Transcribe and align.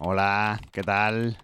Hola, 0.00 0.60
¿qué 0.70 0.84
tal? 0.84 1.38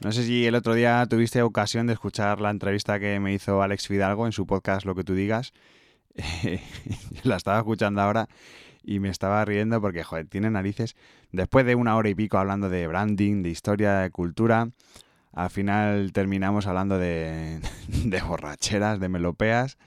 No 0.00 0.12
sé 0.12 0.22
si 0.22 0.46
el 0.46 0.54
otro 0.54 0.74
día 0.74 1.04
tuviste 1.10 1.42
ocasión 1.42 1.88
de 1.88 1.94
escuchar 1.94 2.40
la 2.40 2.50
entrevista 2.50 3.00
que 3.00 3.18
me 3.18 3.34
hizo 3.34 3.62
Alex 3.62 3.88
Fidalgo 3.88 4.26
en 4.26 4.32
su 4.32 4.46
podcast 4.46 4.86
Lo 4.86 4.94
que 4.94 5.02
tú 5.02 5.14
digas. 5.14 5.52
la 7.24 7.34
estaba 7.34 7.58
escuchando 7.58 8.00
ahora 8.00 8.28
y 8.84 9.00
me 9.00 9.08
estaba 9.08 9.44
riendo 9.44 9.80
porque, 9.80 10.04
joder, 10.04 10.28
tiene 10.28 10.50
narices. 10.50 10.94
Después 11.32 11.66
de 11.66 11.74
una 11.74 11.96
hora 11.96 12.08
y 12.08 12.14
pico 12.14 12.38
hablando 12.38 12.68
de 12.68 12.86
branding, 12.86 13.42
de 13.42 13.50
historia, 13.50 13.94
de 13.94 14.10
cultura, 14.10 14.70
al 15.32 15.50
final 15.50 16.12
terminamos 16.12 16.68
hablando 16.68 16.96
de, 16.96 17.58
borracheras, 18.24 19.00
de 19.00 19.08
melopeas 19.08 19.78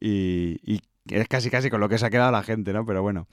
y, 0.00 0.58
y 0.64 0.80
es 1.10 1.28
casi 1.28 1.50
casi 1.50 1.68
con 1.68 1.80
lo 1.80 1.90
que 1.90 1.98
se 1.98 2.06
ha 2.06 2.10
quedado 2.10 2.32
la 2.32 2.42
gente, 2.42 2.72
¿no? 2.72 2.86
Pero 2.86 3.02
bueno, 3.02 3.26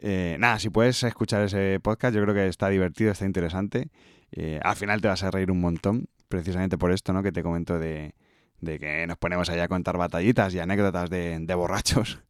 eh, 0.00 0.36
nada, 0.38 0.58
si 0.58 0.70
puedes 0.70 1.02
escuchar 1.02 1.42
ese 1.42 1.80
podcast, 1.80 2.14
yo 2.14 2.22
creo 2.22 2.34
que 2.34 2.46
está 2.46 2.68
divertido, 2.68 3.10
está 3.10 3.24
interesante. 3.24 3.90
Eh, 4.32 4.60
al 4.62 4.76
final 4.76 5.00
te 5.00 5.08
vas 5.08 5.22
a 5.22 5.30
reír 5.30 5.50
un 5.50 5.60
montón, 5.60 6.08
precisamente 6.28 6.78
por 6.78 6.92
esto, 6.92 7.12
¿no? 7.12 7.22
Que 7.22 7.32
te 7.32 7.42
comento 7.42 7.78
de, 7.78 8.14
que 8.60 9.06
nos 9.06 9.18
ponemos 9.18 9.48
allá 9.50 9.64
a 9.64 9.68
contar 9.68 9.96
batallitas 9.96 10.54
y 10.54 10.60
anécdotas 10.60 11.10
de, 11.10 11.54
borrachos. 11.54 12.20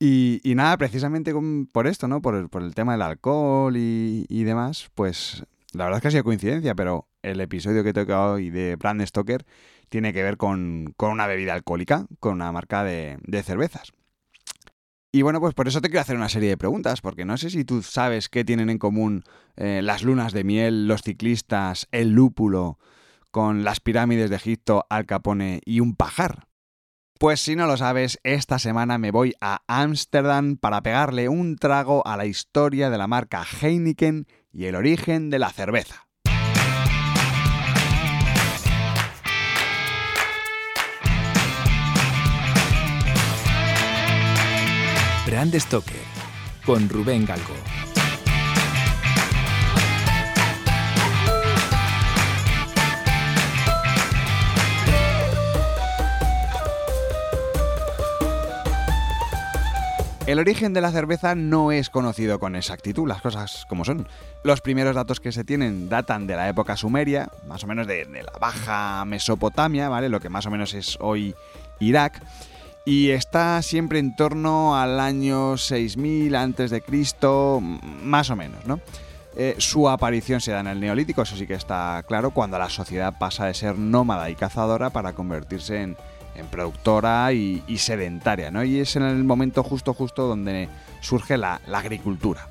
Y, 0.00 0.40
nada, 0.56 0.76
precisamente 0.76 1.32
por 1.72 1.86
esto, 1.86 2.08
¿no? 2.08 2.20
Por 2.20 2.34
el, 2.34 2.74
tema 2.74 2.92
del 2.92 3.02
alcohol 3.02 3.74
y, 3.76 4.44
demás, 4.44 4.90
pues 4.94 5.44
la 5.72 5.84
verdad 5.84 5.98
es 5.98 6.02
que 6.02 6.08
ha 6.08 6.10
sido 6.10 6.24
coincidencia, 6.24 6.74
pero 6.74 7.08
el 7.22 7.40
episodio 7.40 7.82
que 7.84 7.92
toca 7.92 8.30
hoy 8.30 8.50
de 8.50 8.76
Brand 8.76 9.04
Stoker 9.06 9.44
tiene 9.88 10.12
que 10.12 10.22
ver 10.22 10.36
con, 10.36 10.94
una 10.98 11.26
bebida 11.26 11.54
alcohólica, 11.54 12.06
con 12.20 12.34
una 12.34 12.52
marca 12.52 12.84
de 12.84 13.42
cervezas. 13.44 13.92
Y 15.14 15.22
bueno, 15.22 15.38
pues 15.38 15.54
por 15.54 15.68
eso 15.68 15.80
te 15.80 15.90
quiero 15.90 16.00
hacer 16.00 16.16
una 16.16 16.28
serie 16.28 16.48
de 16.48 16.56
preguntas, 16.56 17.00
porque 17.00 17.24
no 17.24 17.36
sé 17.36 17.48
si 17.48 17.64
tú 17.64 17.82
sabes 17.82 18.28
qué 18.28 18.44
tienen 18.44 18.68
en 18.68 18.78
común 18.78 19.22
eh, 19.54 19.80
las 19.80 20.02
lunas 20.02 20.32
de 20.32 20.42
miel, 20.42 20.88
los 20.88 21.02
ciclistas, 21.02 21.86
el 21.92 22.10
lúpulo, 22.10 22.80
con 23.30 23.62
las 23.62 23.78
pirámides 23.78 24.28
de 24.28 24.34
Egipto, 24.34 24.86
Al 24.90 25.06
Capone 25.06 25.60
y 25.64 25.78
un 25.78 25.94
pajar. 25.94 26.48
Pues 27.20 27.38
si 27.38 27.54
no 27.54 27.68
lo 27.68 27.76
sabes, 27.76 28.18
esta 28.24 28.58
semana 28.58 28.98
me 28.98 29.12
voy 29.12 29.34
a 29.40 29.62
Ámsterdam 29.68 30.56
para 30.56 30.82
pegarle 30.82 31.28
un 31.28 31.54
trago 31.54 32.04
a 32.04 32.16
la 32.16 32.26
historia 32.26 32.90
de 32.90 32.98
la 32.98 33.06
marca 33.06 33.44
Heineken 33.44 34.26
y 34.50 34.64
el 34.64 34.74
origen 34.74 35.30
de 35.30 35.38
la 35.38 35.50
cerveza. 35.50 36.08
Brand 45.34 45.58
Stoker 45.58 45.96
con 46.64 46.88
Rubén 46.88 47.26
Galgo. 47.26 47.54
El 60.28 60.38
origen 60.38 60.72
de 60.72 60.80
la 60.80 60.92
cerveza 60.92 61.34
no 61.34 61.72
es 61.72 61.90
conocido 61.90 62.38
con 62.38 62.54
exactitud, 62.54 63.08
las 63.08 63.20
cosas 63.20 63.66
como 63.68 63.84
son. 63.84 64.06
Los 64.44 64.60
primeros 64.60 64.94
datos 64.94 65.18
que 65.18 65.32
se 65.32 65.42
tienen 65.42 65.88
datan 65.88 66.28
de 66.28 66.36
la 66.36 66.48
época 66.48 66.76
sumeria, 66.76 67.28
más 67.48 67.64
o 67.64 67.66
menos 67.66 67.88
de, 67.88 68.04
de 68.04 68.22
la 68.22 68.38
baja 68.40 69.04
Mesopotamia, 69.04 69.88
¿vale? 69.88 70.08
Lo 70.08 70.20
que 70.20 70.28
más 70.28 70.46
o 70.46 70.52
menos 70.52 70.74
es 70.74 70.96
hoy 71.00 71.34
Irak 71.80 72.22
y 72.84 73.10
está 73.10 73.62
siempre 73.62 73.98
en 73.98 74.14
torno 74.14 74.76
al 74.76 75.00
año 75.00 75.56
6000 75.56 76.34
antes 76.34 76.70
de 76.70 76.82
Cristo, 76.82 77.60
más 77.60 78.30
o 78.30 78.36
menos, 78.36 78.66
¿no? 78.66 78.80
Eh, 79.36 79.56
su 79.58 79.88
aparición 79.88 80.40
se 80.40 80.52
da 80.52 80.60
en 80.60 80.68
el 80.68 80.80
Neolítico, 80.80 81.22
eso 81.22 81.34
sí 81.36 81.46
que 81.46 81.54
está 81.54 82.04
claro, 82.06 82.30
cuando 82.30 82.58
la 82.58 82.68
sociedad 82.68 83.18
pasa 83.18 83.46
de 83.46 83.54
ser 83.54 83.76
nómada 83.76 84.30
y 84.30 84.36
cazadora 84.36 84.90
para 84.90 85.12
convertirse 85.12 85.82
en, 85.82 85.96
productora 86.50 87.32
y, 87.32 87.62
sedentaria, 87.78 88.50
¿no? 88.50 88.64
Y 88.64 88.80
es 88.80 88.96
en 88.96 89.04
el 89.04 89.22
momento 89.24 89.62
justo, 89.62 89.94
justo 89.94 90.26
donde 90.26 90.68
surge 91.00 91.36
la, 91.36 91.60
agricultura. 91.72 92.48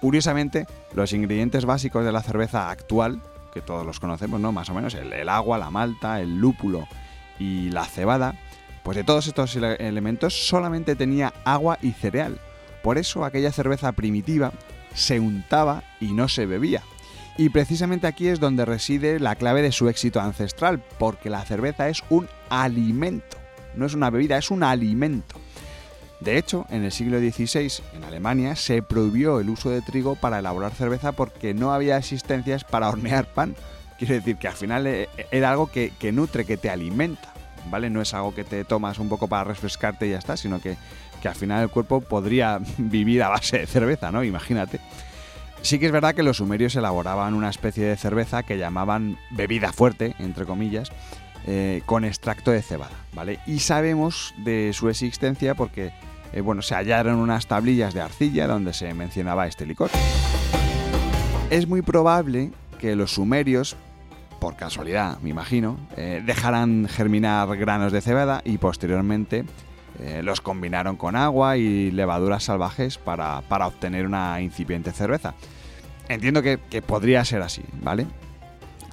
Curiosamente, 0.00 0.66
los 0.94 1.12
ingredientes 1.12 1.64
básicos 1.64 2.04
de 2.04 2.12
la 2.12 2.22
cerveza 2.22 2.70
actual, 2.70 3.20
que 3.52 3.60
todos 3.60 3.86
los 3.86 4.00
conocemos, 4.00 4.40
¿no? 4.40 4.52
Más 4.52 4.70
o 4.70 4.74
menos, 4.74 4.94
el 4.94 5.28
agua, 5.28 5.58
la 5.58 5.70
malta, 5.70 6.20
el 6.20 6.38
lúpulo 6.38 6.88
y 7.38 7.70
la 7.70 7.84
cebada, 7.84 8.34
pues 8.84 8.96
de 8.96 9.02
todos 9.02 9.26
estos 9.26 9.56
elementos 9.56 10.46
solamente 10.46 10.94
tenía 10.94 11.32
agua 11.44 11.78
y 11.82 11.92
cereal. 11.92 12.38
Por 12.82 12.98
eso 12.98 13.24
aquella 13.24 13.50
cerveza 13.50 13.90
primitiva 13.92 14.52
se 14.94 15.18
untaba 15.18 15.82
y 16.00 16.12
no 16.12 16.28
se 16.28 16.44
bebía. 16.44 16.82
Y 17.38 17.48
precisamente 17.48 18.06
aquí 18.06 18.28
es 18.28 18.38
donde 18.38 18.66
reside 18.66 19.18
la 19.18 19.34
clave 19.34 19.62
de 19.62 19.72
su 19.72 19.88
éxito 19.88 20.20
ancestral, 20.20 20.84
porque 20.98 21.30
la 21.30 21.44
cerveza 21.44 21.88
es 21.88 22.04
un 22.10 22.28
alimento. 22.50 23.38
No 23.74 23.86
es 23.86 23.94
una 23.94 24.10
bebida, 24.10 24.36
es 24.36 24.50
un 24.50 24.62
alimento. 24.62 25.34
De 26.20 26.36
hecho, 26.38 26.66
en 26.70 26.84
el 26.84 26.92
siglo 26.92 27.18
XVI, 27.18 27.82
en 27.94 28.04
Alemania, 28.04 28.54
se 28.54 28.82
prohibió 28.82 29.40
el 29.40 29.48
uso 29.48 29.70
de 29.70 29.82
trigo 29.82 30.14
para 30.14 30.38
elaborar 30.38 30.72
cerveza 30.72 31.12
porque 31.12 31.54
no 31.54 31.72
había 31.72 31.96
existencias 31.96 32.64
para 32.64 32.88
hornear 32.88 33.26
pan. 33.32 33.56
Quiere 33.98 34.16
decir 34.16 34.36
que 34.36 34.48
al 34.48 34.54
final 34.54 34.86
eh, 34.86 35.08
era 35.30 35.50
algo 35.50 35.70
que, 35.70 35.92
que 35.98 36.12
nutre, 36.12 36.44
que 36.44 36.56
te 36.56 36.70
alimenta. 36.70 37.32
¿Vale? 37.70 37.90
No 37.90 38.00
es 38.00 38.14
algo 38.14 38.34
que 38.34 38.44
te 38.44 38.64
tomas 38.64 38.98
un 38.98 39.08
poco 39.08 39.28
para 39.28 39.44
refrescarte 39.44 40.06
y 40.06 40.10
ya 40.10 40.18
está, 40.18 40.36
sino 40.36 40.60
que, 40.60 40.76
al 41.24 41.34
final 41.34 41.62
el 41.62 41.70
cuerpo 41.70 42.02
podría 42.02 42.60
vivir 42.78 43.22
a 43.22 43.28
base 43.28 43.58
de 43.58 43.66
cerveza, 43.66 44.12
¿no? 44.12 44.22
Imagínate. 44.22 44.80
Sí 45.62 45.78
que 45.78 45.86
es 45.86 45.92
verdad 45.92 46.14
que 46.14 46.22
los 46.22 46.36
sumerios 46.36 46.76
elaboraban 46.76 47.32
una 47.32 47.48
especie 47.48 47.86
de 47.86 47.96
cerveza 47.96 48.42
que 48.42 48.58
llamaban 48.58 49.16
bebida 49.30 49.72
fuerte, 49.72 50.14
entre 50.18 50.44
comillas, 50.44 50.92
eh, 51.46 51.80
con 51.86 52.04
extracto 52.04 52.50
de 52.50 52.60
cebada, 52.60 52.92
¿vale? 53.14 53.38
Y 53.46 53.60
sabemos 53.60 54.34
de 54.36 54.72
su 54.74 54.90
existencia 54.90 55.54
porque, 55.54 55.92
eh, 56.34 56.42
bueno, 56.42 56.60
se 56.60 56.74
hallaron 56.74 57.16
unas 57.16 57.46
tablillas 57.46 57.94
de 57.94 58.02
arcilla 58.02 58.46
donde 58.46 58.74
se 58.74 58.92
mencionaba 58.92 59.46
este 59.46 59.64
licor. 59.64 59.90
Es 61.48 61.66
muy 61.66 61.80
probable 61.80 62.50
que 62.78 62.96
los 62.96 63.12
sumerios 63.12 63.76
por 64.44 64.56
casualidad, 64.56 65.18
me 65.20 65.30
imagino, 65.30 65.78
eh, 65.96 66.22
dejaran 66.22 66.86
germinar 66.86 67.48
granos 67.56 67.92
de 67.92 68.02
cebada 68.02 68.42
y 68.44 68.58
posteriormente 68.58 69.46
eh, 69.98 70.20
los 70.22 70.42
combinaron 70.42 70.96
con 70.96 71.16
agua 71.16 71.56
y 71.56 71.90
levaduras 71.90 72.44
salvajes 72.44 72.98
para, 72.98 73.38
obtener 73.66 74.04
una 74.04 74.42
incipiente 74.42 74.92
cerveza. 74.92 75.32
Entiendo 76.10 76.42
que, 76.42 76.58
podría 76.86 77.24
ser 77.24 77.40
así, 77.40 77.62
¿vale? 77.80 78.06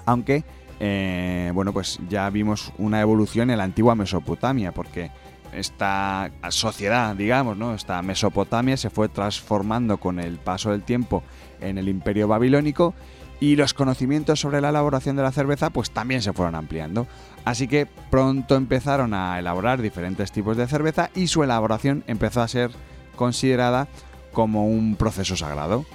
Aunque, 0.05 0.45
eh, 0.79 1.51
bueno, 1.53 1.73
pues 1.73 1.99
ya 2.07 2.29
vimos 2.29 2.71
una 2.77 3.01
evolución 3.01 3.49
en 3.49 3.57
la 3.57 3.65
antigua 3.65 3.93
Mesopotamia, 3.93 4.71
porque 4.71 5.11
esta 5.51 6.31
sociedad, 6.47 7.13
digamos, 7.13 7.57
¿no? 7.57 7.75
Esta 7.75 8.01
Mesopotamia 8.01 8.77
se 8.77 8.89
fue 8.89 9.09
transformando 9.09 9.97
con 9.97 10.21
el 10.21 10.37
paso 10.37 10.71
del 10.71 10.83
tiempo 10.83 11.23
en 11.59 11.77
el 11.77 11.89
imperio 11.89 12.29
babilónico 12.29 12.93
y 13.41 13.55
los 13.55 13.73
conocimientos 13.73 14.39
sobre 14.39 14.61
la 14.61 14.69
elaboración 14.69 15.17
de 15.17 15.23
la 15.23 15.31
cerveza 15.31 15.71
pues 15.71 15.91
también 15.91 16.21
se 16.21 16.31
fueron 16.31 16.55
ampliando. 16.55 17.07
Así 17.43 17.67
que 17.67 17.87
pronto 18.09 18.55
empezaron 18.55 19.13
a 19.13 19.37
elaborar 19.39 19.81
diferentes 19.81 20.31
tipos 20.31 20.55
de 20.55 20.67
cerveza 20.67 21.09
y 21.15 21.27
su 21.27 21.43
elaboración 21.43 22.05
empezó 22.07 22.41
a 22.41 22.47
ser 22.47 22.71
considerada 23.15 23.87
como 24.31 24.67
un 24.67 24.95
proceso 24.95 25.35
sagrado. 25.35 25.85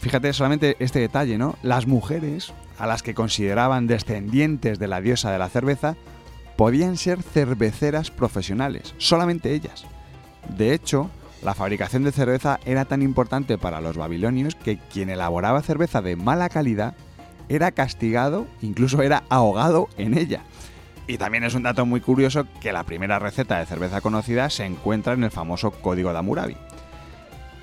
Fíjate 0.00 0.32
solamente 0.32 0.76
este 0.78 1.00
detalle, 1.00 1.36
¿no? 1.36 1.56
Las 1.62 1.86
mujeres, 1.86 2.54
a 2.78 2.86
las 2.86 3.02
que 3.02 3.14
consideraban 3.14 3.86
descendientes 3.86 4.78
de 4.78 4.88
la 4.88 5.02
diosa 5.02 5.30
de 5.30 5.38
la 5.38 5.50
cerveza, 5.50 5.96
podían 6.56 6.96
ser 6.96 7.22
cerveceras 7.22 8.10
profesionales, 8.10 8.94
solamente 8.96 9.52
ellas. 9.52 9.84
De 10.56 10.72
hecho, 10.72 11.10
la 11.42 11.54
fabricación 11.54 12.04
de 12.04 12.12
cerveza 12.12 12.60
era 12.64 12.84
tan 12.84 13.02
importante 13.02 13.56
para 13.56 13.80
los 13.80 13.96
babilonios 13.96 14.54
que 14.54 14.78
quien 14.78 15.08
elaboraba 15.08 15.62
cerveza 15.62 16.02
de 16.02 16.16
mala 16.16 16.48
calidad 16.48 16.94
era 17.48 17.72
castigado, 17.72 18.46
incluso 18.60 19.02
era 19.02 19.24
ahogado 19.28 19.88
en 19.96 20.16
ella. 20.16 20.42
Y 21.06 21.18
también 21.18 21.42
es 21.42 21.54
un 21.54 21.64
dato 21.64 21.86
muy 21.86 22.00
curioso 22.00 22.46
que 22.60 22.72
la 22.72 22.84
primera 22.84 23.18
receta 23.18 23.58
de 23.58 23.66
cerveza 23.66 24.00
conocida 24.00 24.50
se 24.50 24.64
encuentra 24.64 25.14
en 25.14 25.24
el 25.24 25.30
famoso 25.30 25.72
Código 25.72 26.12
de 26.12 26.18
Hammurabi. 26.18 26.56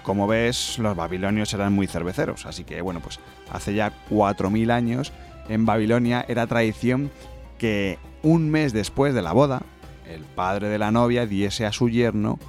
Como 0.04 0.28
ves, 0.28 0.80
los 0.80 0.96
babilonios 0.96 1.54
eran 1.54 1.74
muy 1.74 1.88
cerveceros, 1.88 2.46
así 2.46 2.64
que 2.64 2.82
bueno, 2.82 3.00
pues 3.00 3.20
hace 3.52 3.74
ya 3.74 3.94
4.000 4.10 4.72
años 4.72 5.14
en 5.48 5.66
Babilonia 5.66 6.26
era 6.28 6.48
tradición 6.48 7.12
que 7.58 8.00
un 8.24 8.50
mes 8.50 8.74
después 8.74 9.14
de 9.14 9.22
la 9.22 9.34
boda, 9.34 9.62
el 10.10 10.24
padre 10.24 10.68
de 10.68 10.80
la 10.80 10.92
novia 10.92 11.26
diese 11.26 11.66
a 11.66 11.72
su 11.72 11.90
yerno 11.90 12.40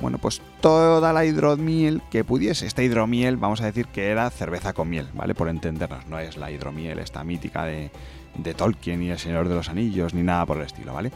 bueno, 0.00 0.18
pues 0.18 0.42
toda 0.60 1.12
la 1.12 1.24
hidromiel 1.24 2.02
que 2.10 2.24
pudiese. 2.24 2.66
Esta 2.66 2.82
hidromiel, 2.82 3.36
vamos 3.36 3.60
a 3.60 3.66
decir 3.66 3.86
que 3.86 4.10
era 4.10 4.28
cerveza 4.30 4.72
con 4.72 4.90
miel, 4.90 5.08
¿vale? 5.14 5.34
Por 5.34 5.48
entendernos, 5.48 6.06
no 6.06 6.18
es 6.18 6.36
la 6.36 6.50
hidromiel 6.50 6.98
esta 6.98 7.24
mítica 7.24 7.64
de, 7.64 7.90
de 8.36 8.54
Tolkien 8.54 9.02
y 9.02 9.10
el 9.10 9.18
Señor 9.18 9.48
de 9.48 9.54
los 9.54 9.68
Anillos, 9.68 10.14
ni 10.14 10.22
nada 10.22 10.44
por 10.46 10.58
el 10.58 10.64
estilo, 10.64 10.92
¿vale? 10.92 11.12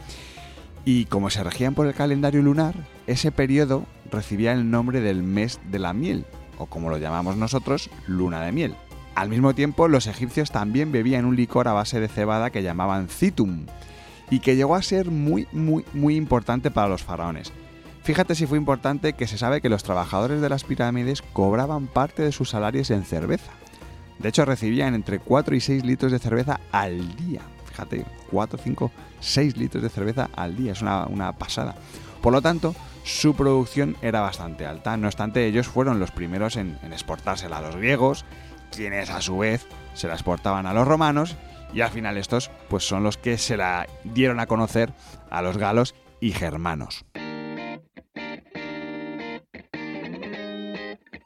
Y 0.83 1.05
como 1.05 1.29
se 1.29 1.43
regían 1.43 1.75
por 1.75 1.85
el 1.85 1.93
calendario 1.93 2.41
lunar, 2.41 2.73
ese 3.05 3.31
periodo 3.31 3.85
recibía 4.11 4.51
el 4.51 4.71
nombre 4.71 4.99
del 4.99 5.21
mes 5.21 5.59
de 5.69 5.79
la 5.79 5.93
miel, 5.93 6.25
o 6.57 6.65
como 6.65 6.89
lo 6.89 6.97
llamamos 6.97 7.37
nosotros, 7.37 7.89
luna 8.07 8.41
de 8.41 8.51
miel. 8.51 8.75
Al 9.13 9.29
mismo 9.29 9.53
tiempo, 9.53 9.87
los 9.87 10.07
egipcios 10.07 10.51
también 10.51 10.91
bebían 10.91 11.25
un 11.25 11.35
licor 11.35 11.67
a 11.67 11.73
base 11.73 11.99
de 11.99 12.07
cebada 12.07 12.49
que 12.49 12.63
llamaban 12.63 13.09
citum, 13.09 13.65
y 14.31 14.39
que 14.39 14.55
llegó 14.55 14.75
a 14.75 14.81
ser 14.81 15.11
muy, 15.11 15.47
muy, 15.51 15.85
muy 15.93 16.15
importante 16.15 16.71
para 16.71 16.87
los 16.87 17.03
faraones. 17.03 17.51
Fíjate 18.11 18.35
si 18.35 18.45
fue 18.45 18.57
importante 18.57 19.13
que 19.13 19.25
se 19.25 19.37
sabe 19.37 19.61
que 19.61 19.69
los 19.69 19.83
trabajadores 19.83 20.41
de 20.41 20.49
las 20.49 20.65
pirámides 20.65 21.21
cobraban 21.21 21.87
parte 21.87 22.23
de 22.23 22.33
sus 22.33 22.49
salarios 22.49 22.91
en 22.91 23.05
cerveza. 23.05 23.53
De 24.19 24.27
hecho, 24.27 24.43
recibían 24.43 24.95
entre 24.95 25.19
4 25.19 25.55
y 25.55 25.61
6 25.61 25.85
litros 25.85 26.11
de 26.11 26.19
cerveza 26.19 26.59
al 26.73 27.15
día. 27.15 27.39
Fíjate, 27.67 28.05
4, 28.29 28.59
5, 28.61 28.91
6 29.21 29.55
litros 29.55 29.81
de 29.81 29.87
cerveza 29.87 30.29
al 30.35 30.57
día. 30.57 30.73
Es 30.73 30.81
una, 30.81 31.31
pasada. 31.37 31.75
Por 32.21 32.33
lo 32.33 32.41
tanto, 32.41 32.75
su 33.05 33.33
producción 33.33 33.95
era 34.01 34.19
bastante 34.19 34.65
alta. 34.65 34.97
No 34.97 35.07
obstante, 35.07 35.47
ellos 35.47 35.69
fueron 35.69 36.01
los 36.01 36.11
primeros 36.11 36.57
en, 36.57 36.77
en 36.83 36.91
exportársela 36.91 37.59
a 37.59 37.61
los 37.61 37.77
griegos, 37.77 38.25
quienes 38.75 39.09
a 39.09 39.21
su 39.21 39.37
vez 39.37 39.65
se 39.93 40.09
la 40.09 40.15
exportaban 40.15 40.65
a 40.65 40.73
los 40.73 40.85
romanos 40.85 41.37
y 41.73 41.79
al 41.79 41.91
final 41.91 42.17
estos 42.17 42.51
pues 42.67 42.85
son 42.85 43.03
los 43.03 43.17
que 43.17 43.37
se 43.37 43.55
la 43.55 43.87
dieron 44.03 44.41
a 44.41 44.47
conocer 44.47 44.91
a 45.29 45.41
los 45.41 45.57
galos 45.57 45.95
y 46.19 46.33
germanos. 46.33 47.05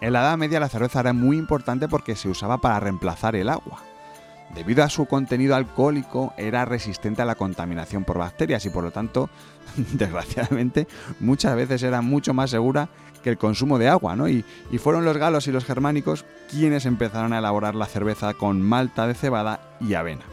En 0.00 0.14
la 0.14 0.20
Edad 0.20 0.38
Media 0.38 0.60
la 0.60 0.70
cerveza 0.70 1.00
era 1.00 1.12
muy 1.12 1.36
importante 1.36 1.86
porque 1.86 2.16
se 2.16 2.30
usaba 2.30 2.58
para 2.58 2.80
reemplazar 2.80 3.36
el 3.36 3.50
agua. 3.50 3.82
Debido 4.54 4.82
a 4.82 4.88
su 4.88 5.04
contenido 5.04 5.54
alcohólico, 5.54 6.32
era 6.38 6.64
resistente 6.64 7.20
a 7.22 7.26
la 7.26 7.34
contaminación 7.34 8.04
por 8.04 8.18
bacterias 8.18 8.64
y 8.64 8.70
por 8.70 8.82
lo 8.82 8.90
tanto, 8.90 9.28
desgraciadamente, 9.76 10.88
muchas 11.20 11.54
veces 11.54 11.82
era 11.82 12.00
mucho 12.00 12.32
más 12.32 12.50
segura 12.50 12.88
que 13.22 13.28
el 13.28 13.36
consumo 13.36 13.78
de 13.78 13.88
agua, 13.88 14.16
¿no? 14.16 14.28
Y, 14.28 14.42
y, 14.72 14.78
fueron 14.78 15.04
los 15.04 15.18
galos 15.18 15.46
y 15.46 15.52
los 15.52 15.66
germánicos 15.66 16.24
quienes 16.50 16.86
empezaron 16.86 17.34
a 17.34 17.38
elaborar 17.38 17.74
la 17.74 17.84
cerveza 17.84 18.32
con 18.32 18.62
malta 18.62 19.06
de 19.06 19.14
cebada 19.14 19.60
y 19.78 19.92
avena. 19.92 20.24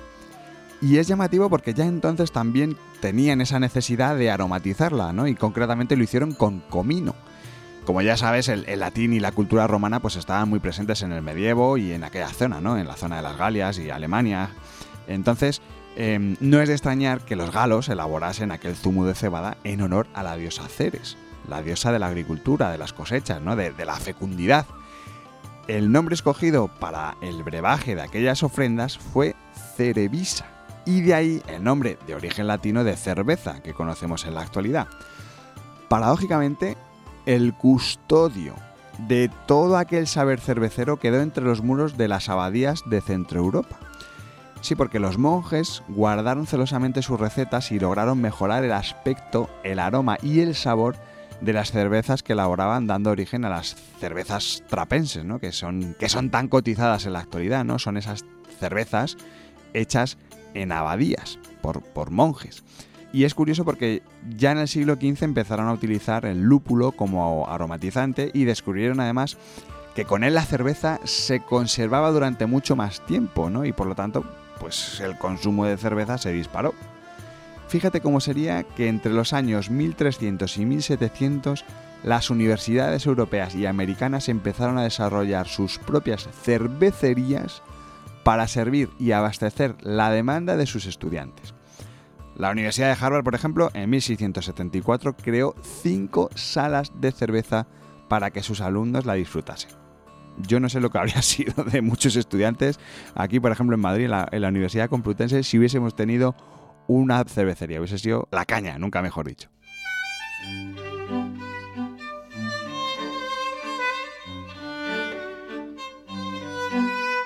Y 0.81 0.97
es 0.97 1.07
llamativo 1.07 1.49
porque 1.49 1.73
ya 1.73 1.85
entonces 1.85 2.31
también 2.31 2.77
tenían 3.01 3.41
esa 3.41 3.59
necesidad 3.59 4.15
de 4.15 4.31
aromatizarla, 4.31 5.11
¿no? 5.11 5.27
Y 5.27 5.35
concretamente 5.35 5.97
lo 5.97 6.03
hicieron 6.03 6.31
con 6.31 6.61
comino 6.61 7.13
como 7.87 8.01
ya 8.01 8.17
sabes, 8.17 8.49
el, 8.49 8.65
latín 8.79 9.13
y 9.13 9.21
la 9.21 9.31
cultura 9.31 9.65
romana 9.65 10.01
pues 10.01 10.17
estaban 10.17 10.49
muy 10.49 10.59
presentes 10.59 11.03
en 11.03 11.13
el 11.13 11.21
medievo 11.21 11.77
y 11.77 11.93
en 11.93 12.03
aquella 12.03 12.27
zona, 12.27 12.59
¿no? 12.59 12.77
En 12.77 12.85
la 12.85 12.97
zona 12.97 13.15
de 13.15 13.21
las 13.21 13.37
Galias 13.37 13.79
y 13.79 13.89
Alemania. 13.89 14.49
Entonces, 15.07 15.61
em, 15.95 16.35
no 16.41 16.59
es 16.59 16.67
de 16.67 16.73
extrañar 16.73 17.21
que 17.21 17.37
los 17.37 17.53
galos 17.53 17.87
elaborasen 17.87 18.51
aquel 18.51 18.75
zumo 18.75 19.05
de 19.05 19.15
cebada 19.15 19.55
en 19.63 19.81
honor 19.81 20.05
a 20.13 20.21
la 20.21 20.35
diosa 20.35 20.67
Ceres, 20.67 21.15
la 21.47 21.61
diosa 21.61 21.93
de 21.93 21.99
la 21.99 22.07
agricultura, 22.07 22.71
de 22.71 22.77
las 22.77 22.91
cosechas, 22.91 23.41
¿no? 23.41 23.55
de, 23.55 23.71
de 23.71 23.85
la 23.85 23.95
fecundidad. 23.95 24.65
El 25.69 25.89
nombre 25.89 26.13
escogido 26.13 26.67
para 26.67 27.15
el 27.21 27.41
brebaje 27.41 27.95
de 27.95 28.01
aquellas 28.01 28.43
ofrendas 28.43 28.97
fue 28.97 29.33
Cerebisa, 29.77 30.45
y 30.85 30.99
de 30.99 31.13
ahí 31.13 31.41
el 31.47 31.63
nombre 31.63 31.97
de 32.05 32.15
origen 32.15 32.47
latino 32.47 32.83
de 32.83 32.97
cerveza 32.97 33.61
que 33.63 33.73
conocemos 33.73 34.25
en 34.25 34.35
la 34.35 34.41
actualidad. 34.41 34.87
Paradójicamente, 35.87 36.75
el 37.27 37.53
custodio 37.53 38.55
de 39.07 39.29
todo 39.45 39.77
aquel 39.77 40.07
saber 40.07 40.39
cervecero 40.39 40.97
quedó 40.97 41.21
entre 41.21 41.43
los 41.43 41.61
muros 41.61 41.97
de 41.97 42.07
las 42.07 42.29
abadías 42.29 42.83
de 42.87 43.01
Centro 43.01 43.39
Europa. 43.39 43.77
Sí, 44.61 44.75
porque 44.75 44.99
los 44.99 45.17
monjes 45.17 45.83
guardaron 45.89 46.47
celosamente 46.47 47.01
sus 47.03 47.19
recetas 47.19 47.71
y 47.71 47.79
lograron 47.79 48.19
mejorar 48.19 48.63
el 48.63 48.71
aspecto, 48.71 49.49
el 49.63 49.77
aroma 49.79 50.17
y 50.23 50.39
el 50.39 50.55
sabor 50.55 50.95
de 51.41 51.53
las 51.53 51.71
cervezas 51.71 52.23
que 52.23 52.33
elaboraban, 52.33 52.87
dando 52.87 53.11
origen 53.11 53.43
a 53.45 53.49
las 53.49 53.75
cervezas 53.99 54.63
trapenses, 54.67 55.25
¿no? 55.25 55.39
que, 55.39 55.51
son, 55.51 55.95
que 55.99 56.09
son 56.09 56.31
tan 56.31 56.47
cotizadas 56.47 57.05
en 57.05 57.13
la 57.13 57.19
actualidad, 57.19 57.65
¿no? 57.65 57.77
Son 57.77 57.97
esas 57.97 58.25
cervezas 58.57 59.17
hechas 59.73 60.17
en 60.53 60.71
abadías 60.71 61.37
por, 61.61 61.83
por 61.83 62.09
monjes. 62.09 62.63
Y 63.13 63.23
es 63.23 63.33
curioso 63.33 63.63
porque 63.63 64.03
ya 64.37 64.51
en 64.51 64.57
el 64.57 64.67
siglo 64.67 64.95
XV 64.95 65.23
empezaron 65.23 65.67
a 65.67 65.73
utilizar 65.73 66.25
el 66.25 66.41
lúpulo 66.41 66.91
como 66.91 67.47
aromatizante 67.47 68.31
y 68.33 68.43
descubrieron 68.43 68.99
además 68.99 69.37
que 69.95 70.05
con 70.05 70.23
él 70.23 70.35
la 70.35 70.45
cerveza 70.45 70.99
se 71.05 71.39
conservaba 71.39 72.11
durante 72.11 72.45
mucho 72.45 72.75
más 72.75 73.03
tiempo, 73.05 73.49
¿no? 73.49 73.65
Y 73.65 73.71
por 73.71 73.87
lo 73.87 73.95
tanto, 73.95 74.23
pues 74.59 74.99
el 74.99 75.17
consumo 75.17 75.65
de 75.65 75.77
cerveza 75.77 76.17
se 76.17 76.31
disparó. 76.31 76.73
Fíjate 77.67 77.99
cómo 77.99 78.19
sería 78.19 78.63
que 78.63 78.87
entre 78.87 79.11
los 79.11 79.33
años 79.33 79.69
1300 79.69 80.57
y 80.57 80.65
1700 80.65 81.65
las 82.03 82.29
universidades 82.29 83.05
europeas 83.05 83.55
y 83.55 83.65
americanas 83.65 84.29
empezaron 84.29 84.77
a 84.77 84.83
desarrollar 84.83 85.47
sus 85.47 85.79
propias 85.79 86.29
cervecerías 86.43 87.63
para 88.23 88.47
servir 88.47 88.89
y 88.99 89.11
abastecer 89.13 89.75
la 89.81 90.11
demanda 90.11 90.57
de 90.57 90.65
sus 90.65 90.85
estudiantes. 90.85 91.56
La 92.37 92.51
Universidad 92.51 92.95
de 92.95 93.03
Harvard, 93.03 93.23
por 93.23 93.33
ejemplo, 93.33 93.71
en 93.73 93.89
1674 93.89 95.17
creó 95.17 95.55
cinco 95.81 96.29
salas 96.35 96.91
de 97.01 97.11
cerveza 97.11 97.65
para 98.09 98.29
que 98.29 98.43
sus 98.43 98.61
alumnos 98.61 99.07
la 99.07 99.15
disfrutasen. 99.15 99.71
Yo 100.37 100.59
no 100.59 100.69
sé 100.69 100.79
lo 100.79 100.91
que 100.91 100.97
habría 100.99 101.23
sido 101.23 101.63
de 101.63 101.81
muchos 101.81 102.15
estudiantes 102.15 102.79
aquí, 103.15 103.39
por 103.39 103.51
ejemplo, 103.51 103.75
en 103.75 103.81
Madrid, 103.81 104.05
en 104.05 104.41
la, 104.41 104.47
Universidad 104.49 104.87
Complutense, 104.87 105.41
si 105.41 105.57
hubiésemos 105.57 105.95
tenido 105.95 106.35
una 106.87 107.23
cervecería. 107.23 107.79
Hubiese 107.79 107.97
sido 107.97 108.27
la 108.31 108.45
caña, 108.45 108.77
nunca 108.77 109.01
mejor 109.01 109.27
dicho. 109.27 109.49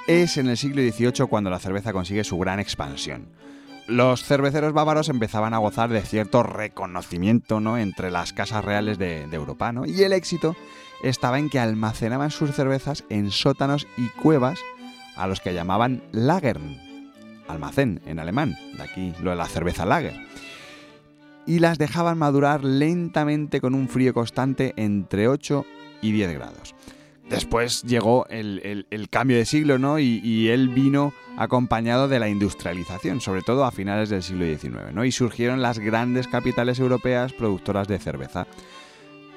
Es 0.07 0.37
en 0.37 0.47
el 0.47 0.55
siglo 0.55 0.81
XVIII 0.81 1.27
cuando 1.27 1.49
la 1.49 1.59
cerveza 1.59 1.91
consigue 1.91 2.23
su 2.23 2.39
gran 2.39 2.61
expansión 2.61 3.27
los 3.87 4.23
cerveceros 4.23 4.73
bávaros 4.73 5.09
empezaban 5.09 5.53
a 5.53 5.57
gozar 5.57 5.89
de 5.89 6.01
cierto 6.01 6.43
reconocimiento 6.43 7.59
¿no? 7.59 7.77
entre 7.77 8.11
las 8.11 8.33
casas 8.33 8.63
reales 8.63 8.97
de, 8.97 9.23
Europa, 9.31 9.73
y 9.85 10.03
el 10.03 10.13
éxito 10.13 10.55
estaba 11.03 11.39
en 11.39 11.49
que 11.49 11.59
almacenaban 11.59 12.31
sus 12.31 12.51
cervezas 12.51 13.03
en 13.09 13.31
sótanos 13.31 13.87
y 13.97 14.07
cuevas 14.09 14.59
a 15.15 15.27
los 15.27 15.41
que 15.41 15.53
llamaban 15.53 16.03
Lagern, 16.11 16.77
almacén 17.47 18.01
en 18.05 18.19
alemán, 18.19 18.57
de 18.77 18.83
aquí 18.83 19.13
lo 19.21 19.31
de 19.31 19.35
la 19.35 19.47
cerveza 19.47 19.85
Lager, 19.85 20.15
y 21.45 21.59
las 21.59 21.77
dejaban 21.77 22.17
madurar 22.17 22.63
lentamente 22.63 23.61
con 23.61 23.75
un 23.75 23.89
frío 23.89 24.13
constante 24.13 24.73
entre 24.77 25.27
8 25.27 25.65
y 26.01 26.11
10 26.11 26.33
grados. 26.33 26.75
Después 27.31 27.83
llegó 27.83 28.25
el, 28.27 29.07
cambio 29.09 29.37
de 29.37 29.45
siglo, 29.45 29.79
¿no? 29.79 29.99
Y, 29.99 30.49
él 30.49 30.67
vino 30.67 31.13
acompañado 31.37 32.09
de 32.09 32.19
la 32.19 32.27
industrialización, 32.27 33.21
sobre 33.21 33.41
todo 33.41 33.63
a 33.63 33.71
finales 33.71 34.09
del 34.09 34.21
siglo 34.21 34.45
XIX, 34.45 34.93
¿no? 34.93 35.05
Y 35.05 35.13
surgieron 35.13 35.61
las 35.61 35.79
grandes 35.79 36.27
capitales 36.27 36.77
europeas 36.79 37.31
productoras 37.31 37.87
de 37.87 37.99
cerveza. 37.99 38.47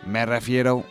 Me 0.07 0.27
refiero 0.27 0.85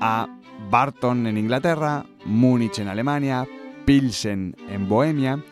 a 0.00 0.28
Barton 0.68 1.28
en 1.28 1.38
Inglaterra, 1.38 2.04
Múnich 2.24 2.80
en 2.80 2.88
Alemania, 2.88 3.46
Pilsen 3.84 4.56
en 4.68 4.88
Bohemia, 4.88 5.44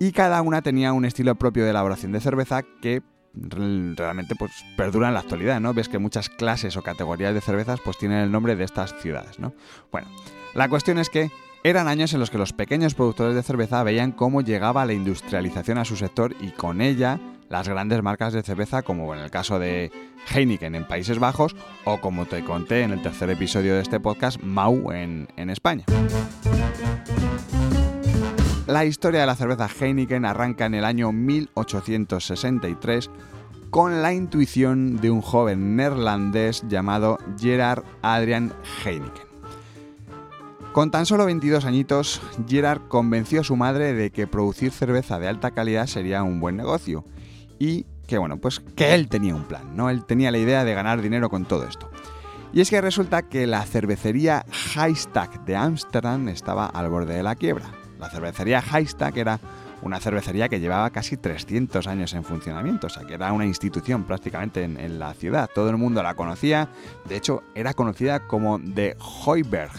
y 0.00 0.10
cada 0.10 0.42
una 0.42 0.62
tenía 0.62 0.92
un 0.92 1.04
estilo 1.04 1.36
propio 1.36 1.62
de 1.62 1.70
elaboración 1.70 2.10
de 2.10 2.20
cerveza 2.20 2.62
que 2.82 3.02
realmente 3.34 4.34
pues 4.36 4.52
perdura 4.76 5.08
en 5.08 5.14
la 5.14 5.20
actualidad, 5.20 5.60
¿no? 5.60 5.74
Ves 5.74 5.88
que 5.88 5.98
muchas 5.98 6.28
clases 6.28 6.76
o 6.76 6.82
categorías 6.82 7.34
de 7.34 7.40
cervezas 7.40 7.80
pues 7.84 7.98
tienen 7.98 8.18
el 8.18 8.30
nombre 8.32 8.56
de 8.56 8.64
estas 8.64 8.94
ciudades, 9.00 9.38
¿no? 9.38 9.54
Bueno, 9.90 10.08
la 10.54 10.68
cuestión 10.68 10.98
es 10.98 11.10
que 11.10 11.30
eran 11.64 11.88
años 11.88 12.12
en 12.12 12.20
los 12.20 12.30
que 12.30 12.38
los 12.38 12.52
pequeños 12.52 12.94
productores 12.94 13.34
de 13.34 13.42
cerveza 13.42 13.82
veían 13.82 14.12
cómo 14.12 14.42
llegaba 14.42 14.84
la 14.84 14.92
industrialización 14.92 15.78
a 15.78 15.84
su 15.84 15.96
sector 15.96 16.36
y 16.40 16.50
con 16.50 16.80
ella 16.80 17.18
las 17.48 17.68
grandes 17.68 18.02
marcas 18.02 18.32
de 18.32 18.42
cerveza 18.42 18.82
como 18.82 19.14
en 19.14 19.20
el 19.20 19.30
caso 19.30 19.58
de 19.58 19.90
Heineken 20.32 20.74
en 20.74 20.86
Países 20.86 21.18
Bajos 21.18 21.56
o 21.84 22.00
como 22.00 22.26
te 22.26 22.44
conté 22.44 22.82
en 22.82 22.92
el 22.92 23.02
tercer 23.02 23.30
episodio 23.30 23.74
de 23.74 23.80
este 23.82 24.00
podcast, 24.00 24.42
Mau 24.42 24.92
en, 24.92 25.28
en 25.36 25.50
España. 25.50 25.84
La 28.66 28.86
historia 28.86 29.20
de 29.20 29.26
la 29.26 29.36
cerveza 29.36 29.68
Heineken 29.68 30.24
arranca 30.24 30.64
en 30.64 30.72
el 30.72 30.86
año 30.86 31.12
1863 31.12 33.10
con 33.68 34.00
la 34.00 34.14
intuición 34.14 34.96
de 35.02 35.10
un 35.10 35.20
joven 35.20 35.76
neerlandés 35.76 36.64
llamado 36.66 37.18
Gerard 37.38 37.84
Adrian 38.00 38.54
Heineken. 38.82 39.26
Con 40.72 40.90
tan 40.90 41.04
solo 41.04 41.26
22 41.26 41.66
añitos, 41.66 42.22
Gerard 42.48 42.88
convenció 42.88 43.42
a 43.42 43.44
su 43.44 43.54
madre 43.54 43.92
de 43.92 44.10
que 44.10 44.26
producir 44.26 44.72
cerveza 44.72 45.18
de 45.18 45.28
alta 45.28 45.50
calidad 45.50 45.86
sería 45.86 46.22
un 46.22 46.40
buen 46.40 46.56
negocio 46.56 47.04
y 47.58 47.84
que 48.06 48.16
bueno, 48.16 48.38
pues 48.38 48.60
que 48.60 48.94
él 48.94 49.08
tenía 49.08 49.34
un 49.34 49.44
plan, 49.44 49.76
¿no? 49.76 49.90
Él 49.90 50.06
tenía 50.06 50.30
la 50.30 50.38
idea 50.38 50.64
de 50.64 50.72
ganar 50.72 51.02
dinero 51.02 51.28
con 51.28 51.44
todo 51.44 51.64
esto. 51.64 51.90
Y 52.54 52.62
es 52.62 52.70
que 52.70 52.80
resulta 52.80 53.28
que 53.28 53.46
la 53.46 53.62
cervecería 53.66 54.46
Haystack 54.74 55.44
de 55.44 55.54
Ámsterdam 55.54 56.28
estaba 56.28 56.64
al 56.64 56.88
borde 56.88 57.14
de 57.14 57.22
la 57.22 57.34
quiebra. 57.34 57.83
La 58.04 58.10
cervecería 58.10 58.62
Haystack 58.70 59.16
era 59.16 59.40
una 59.80 59.98
cervecería 59.98 60.50
que 60.50 60.60
llevaba 60.60 60.90
casi 60.90 61.16
300 61.16 61.86
años 61.86 62.12
en 62.12 62.22
funcionamiento, 62.22 62.88
o 62.88 62.90
sea 62.90 63.06
que 63.06 63.14
era 63.14 63.32
una 63.32 63.46
institución 63.46 64.04
prácticamente 64.04 64.62
en, 64.62 64.98
la 64.98 65.14
ciudad. 65.14 65.48
Todo 65.54 65.70
el 65.70 65.78
mundo 65.78 66.02
la 66.02 66.14
conocía, 66.14 66.68
de 67.08 67.16
hecho 67.16 67.44
era 67.54 67.72
conocida 67.72 68.26
como 68.26 68.58
de 68.58 68.94
Hooiberg, 69.00 69.72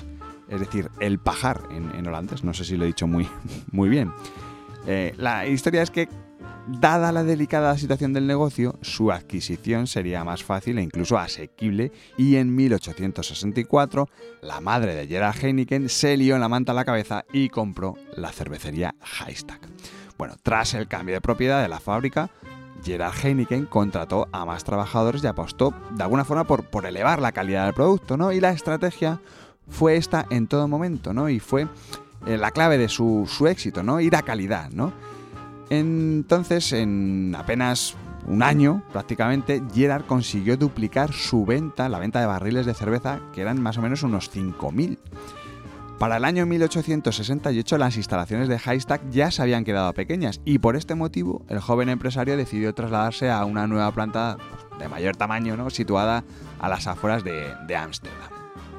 es 0.50 0.60
decir, 0.60 0.90
el 1.00 1.20
pajar 1.20 1.62
en, 1.70 2.08
holandés, 2.08 2.44
no 2.44 2.56
sé 2.56 2.64
si 2.64 2.78
lo 2.78 2.86
he 2.86 2.88
dicho 2.88 3.06
muy, 3.06 3.30
muy 3.72 3.90
bien. 3.90 4.12
Eh, 4.88 5.14
la 5.18 5.46
historia 5.46 5.84
es 5.84 5.92
que 5.92 6.10
Dada 6.68 7.12
la 7.12 7.24
delicada 7.24 7.78
situación 7.78 8.12
del 8.14 8.26
negocio, 8.26 8.80
su 8.82 9.12
adquisición 9.12 9.86
sería 9.86 10.24
más 10.24 10.44
fácil 10.44 10.80
e 10.80 10.82
incluso 10.82 11.16
asequible 11.16 11.92
y 12.18 12.38
en 12.38 12.56
1864 12.56 14.10
la 14.42 14.62
madre 14.62 14.96
de 14.96 15.06
Gerard 15.06 15.36
Heineken 15.40 15.90
se 15.90 16.18
lió 16.18 16.40
la 16.40 16.50
manta 16.50 16.72
a 16.72 16.76
la 16.76 16.84
cabeza 16.84 17.24
y 17.32 17.50
compró 17.50 17.96
la 18.16 18.32
cervecería 18.32 18.96
Haystack. 19.20 19.62
Bueno, 20.18 20.38
tras 20.42 20.74
el 20.74 20.88
cambio 20.88 21.14
de 21.14 21.22
propiedad 21.22 21.62
de 21.62 21.70
la 21.70 21.80
fábrica, 21.80 22.32
Gerard 22.84 23.14
Heineken 23.24 23.68
contrató 23.68 24.28
a 24.32 24.44
más 24.46 24.64
trabajadores 24.64 25.24
y 25.24 25.28
apostó 25.28 25.72
de 25.92 26.02
alguna 26.02 26.26
forma 26.26 26.46
por, 26.46 26.66
por 26.66 26.88
elevar 26.88 27.22
la 27.22 27.32
calidad 27.32 27.66
del 27.66 27.76
producto, 27.76 28.18
¿no? 28.18 28.32
Y 28.32 28.40
la 28.40 28.50
estrategia 28.50 29.22
fue 29.70 29.98
esta 29.98 30.26
en 30.32 30.48
todo 30.48 30.68
momento, 30.68 31.14
¿no? 31.14 31.30
Y 31.30 31.40
fue 31.40 31.68
eh, 32.26 32.38
la 32.38 32.50
clave 32.50 32.80
de 32.80 32.90
su, 32.90 33.30
su 33.32 33.46
éxito, 33.46 33.84
¿no? 33.84 34.00
Ir 34.00 34.16
a 34.16 34.24
calidad, 34.24 34.72
¿no? 34.72 34.94
Entonces, 35.70 36.72
en 36.74 37.36
apenas 37.38 37.96
un 38.28 38.44
año 38.44 38.84
prácticamente, 38.92 39.64
Gerard 39.74 40.06
consiguió 40.06 40.58
duplicar 40.58 41.14
su 41.14 41.46
venta, 41.46 41.90
la 41.90 42.00
venta 42.00 42.20
de 42.20 42.26
barriles 42.26 42.66
de 42.66 42.74
cerveza, 42.74 43.20
que 43.34 43.42
eran 43.42 43.62
más 43.62 43.78
o 43.78 43.82
menos 43.82 44.04
unos 44.04 44.32
5.000. 44.34 44.98
Para 46.00 46.18
el 46.18 46.26
año 46.26 46.46
1868 46.46 47.78
las 47.78 47.96
instalaciones 47.96 48.50
de 48.50 48.60
Haystack 48.64 49.10
ya 49.12 49.32
se 49.32 49.42
habían 49.42 49.64
quedado 49.64 49.94
pequeñas 49.94 50.42
y 50.44 50.60
por 50.60 50.76
este 50.76 50.94
motivo 50.94 51.46
el 51.48 51.62
joven 51.62 51.88
empresario 51.88 52.36
decidió 52.36 52.74
trasladarse 52.76 53.32
a 53.32 53.46
una 53.46 53.66
nueva 53.66 53.90
planta 53.94 54.38
de 54.78 54.90
mayor 54.90 55.16
tamaño, 55.16 55.56
¿no? 55.56 55.70
situada 55.70 56.26
a 56.60 56.68
las 56.68 56.88
afueras 56.88 57.24
de 57.24 57.76
Ámsterdam. 57.78 58.30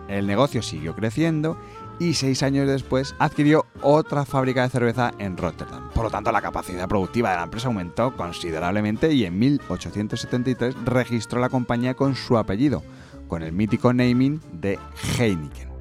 El 0.08 0.26
negocio 0.26 0.62
siguió 0.62 0.94
creciendo 0.94 1.56
y 1.98 2.14
seis 2.14 2.42
años 2.42 2.68
después 2.68 3.14
adquirió 3.18 3.66
otra 3.82 4.24
fábrica 4.24 4.62
de 4.62 4.70
cerveza 4.70 5.12
en 5.18 5.36
Rotterdam. 5.36 5.90
Por 5.94 6.04
lo 6.04 6.10
tanto, 6.10 6.32
la 6.32 6.42
capacidad 6.42 6.88
productiva 6.88 7.30
de 7.30 7.36
la 7.36 7.44
empresa 7.44 7.68
aumentó 7.68 8.16
considerablemente 8.16 9.12
y 9.12 9.24
en 9.24 9.38
1873 9.38 10.74
registró 10.84 11.40
la 11.40 11.48
compañía 11.48 11.94
con 11.94 12.14
su 12.14 12.36
apellido, 12.36 12.82
con 13.28 13.42
el 13.42 13.52
mítico 13.52 13.92
naming 13.92 14.40
de 14.52 14.78
Heineken. 15.18 15.76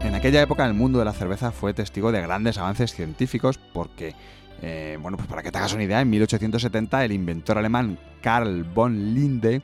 En 0.00 0.14
aquella 0.14 0.40
época 0.40 0.64
el 0.64 0.74
mundo 0.74 1.00
de 1.00 1.04
la 1.04 1.12
cerveza 1.12 1.50
fue 1.50 1.74
testigo 1.74 2.12
de 2.12 2.20
grandes 2.20 2.58
avances 2.58 2.94
científicos 2.94 3.58
porque, 3.58 4.14
eh, 4.62 4.98
bueno, 5.00 5.16
pues 5.16 5.28
para 5.28 5.42
que 5.42 5.50
te 5.50 5.58
hagas 5.58 5.74
una 5.74 5.84
idea, 5.84 6.00
en 6.00 6.10
1870 6.10 7.04
el 7.04 7.12
inventor 7.12 7.58
alemán 7.58 7.98
Karl 8.22 8.64
von 8.64 9.14
Linde 9.14 9.62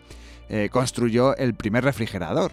eh, 0.48 0.68
construyó 0.70 1.36
el 1.36 1.54
primer 1.54 1.84
refrigerador. 1.84 2.52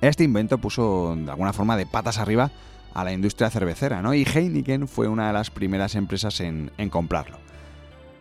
Este 0.00 0.24
invento 0.24 0.58
puso 0.58 1.14
de 1.16 1.30
alguna 1.30 1.52
forma 1.52 1.76
de 1.76 1.86
patas 1.86 2.18
arriba 2.18 2.50
a 2.94 3.04
la 3.04 3.12
industria 3.12 3.50
cervecera, 3.50 4.02
¿no? 4.02 4.14
Y 4.14 4.24
Heineken 4.24 4.88
fue 4.88 5.08
una 5.08 5.26
de 5.26 5.32
las 5.32 5.50
primeras 5.50 5.94
empresas 5.94 6.40
en, 6.40 6.70
comprarlo. 6.90 7.38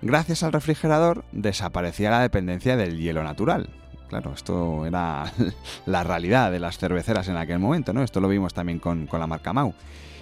Gracias 0.01 0.43
al 0.43 0.51
refrigerador 0.51 1.23
desaparecía 1.31 2.09
la 2.09 2.19
dependencia 2.19 2.75
del 2.75 2.97
hielo 2.97 3.23
natural. 3.23 3.69
Claro, 4.09 4.33
esto 4.33 4.85
era 4.85 5.31
la 5.85 6.03
realidad 6.03 6.51
de 6.51 6.59
las 6.59 6.77
cerveceras 6.77 7.27
en 7.27 7.37
aquel 7.37 7.59
momento, 7.59 7.93
¿no? 7.93 8.03
Esto 8.03 8.19
lo 8.19 8.27
vimos 8.27 8.53
también 8.53 8.79
con, 8.79 9.07
con 9.07 9.19
la 9.19 9.27
marca 9.27 9.53
Mau. 9.53 9.73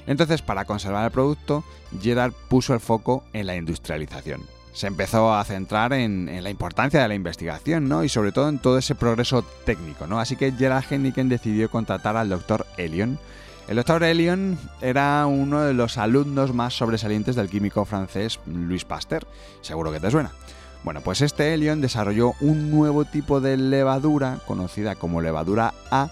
Entonces, 0.07 0.41
para 0.41 0.65
conservar 0.65 1.05
el 1.05 1.11
producto, 1.11 1.63
Gerard 2.01 2.33
puso 2.49 2.73
el 2.73 2.79
foco 2.79 3.23
en 3.33 3.47
la 3.47 3.55
industrialización 3.55 4.41
se 4.73 4.87
empezó 4.87 5.33
a 5.33 5.43
centrar 5.43 5.93
en, 5.93 6.43
la 6.43 6.49
importancia 6.49 7.01
de 7.01 7.07
la 7.07 7.15
investigación, 7.15 7.89
¿no? 7.89 8.03
Y 8.03 8.09
sobre 8.09 8.31
todo 8.31 8.49
en 8.49 8.59
todo 8.59 8.77
ese 8.77 8.95
progreso 8.95 9.43
técnico, 9.65 10.07
¿no? 10.07 10.19
Así 10.19 10.35
que 10.35 10.51
Gerard 10.51 10.85
Heineken 10.89 11.29
decidió 11.29 11.69
contratar 11.69 12.15
al 12.17 12.29
doctor 12.29 12.65
Elion. 12.77 13.19
El 13.67 13.75
doctor 13.75 14.03
Elion 14.03 14.57
era 14.81 15.25
uno 15.25 15.61
de 15.61 15.73
los 15.73 15.97
alumnos 15.97 16.53
más 16.53 16.73
sobresalientes 16.73 17.35
del 17.35 17.49
químico 17.49 17.85
francés 17.85 18.39
Louis 18.45 18.85
Pasteur. 18.85 19.27
Seguro 19.61 19.91
que 19.91 19.99
te 19.99 20.11
suena. 20.11 20.31
Bueno, 20.83 21.01
pues 21.01 21.21
este 21.21 21.53
Elion 21.53 21.81
desarrolló 21.81 22.33
un 22.39 22.71
nuevo 22.71 23.05
tipo 23.05 23.39
de 23.39 23.57
levadura, 23.57 24.39
conocida 24.47 24.95
como 24.95 25.21
levadura 25.21 25.73
A, 25.91 26.09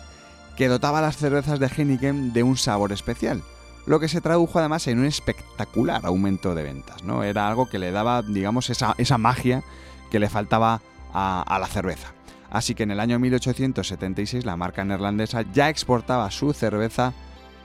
que 0.55 0.67
dotaba 0.67 1.00
a 1.00 1.01
las 1.01 1.17
cervezas 1.17 1.60
de 1.60 1.67
Heineken 1.67 2.34
de 2.34 2.43
un 2.43 2.58
sabor 2.58 2.91
especial 2.91 3.41
lo 3.89 4.00
que 4.00 4.08
se 4.08 4.22
tradujo 4.22 4.60
además 4.60 4.86
en 4.86 5.00
un 5.00 5.05
espectacular 5.05 6.05
aumento 6.05 6.53
de 6.53 6.62
ventas, 6.62 7.03
¿no? 7.03 7.24
Era 7.24 7.48
algo 7.48 7.67
que 7.67 7.79
le 7.79 7.89
daba, 7.89 8.22
digamos, 8.22 8.69
esa, 8.69 9.17
magia 9.17 9.63
que 10.12 10.19
le 10.19 10.29
faltaba 10.29 10.84
a, 11.12 11.58
la 11.60 11.65
cerveza. 11.65 12.13
Así 12.51 12.75
que 12.75 12.84
en 12.84 12.91
el 12.91 13.00
año 13.00 13.17
1876 13.17 14.46
la 14.46 14.55
marca 14.58 14.86
neerlandesa 14.86 15.43
ya 15.51 15.69
exportaba 15.69 16.29
su 16.29 16.53
cerveza 16.53 17.13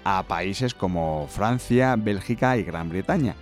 a 0.02 0.22
países 0.22 0.72
como 0.72 1.26
Francia, 1.28 1.94
Bélgica 1.98 2.56
y 2.56 2.62
Gran 2.62 2.88
Bretaña. 2.88 3.34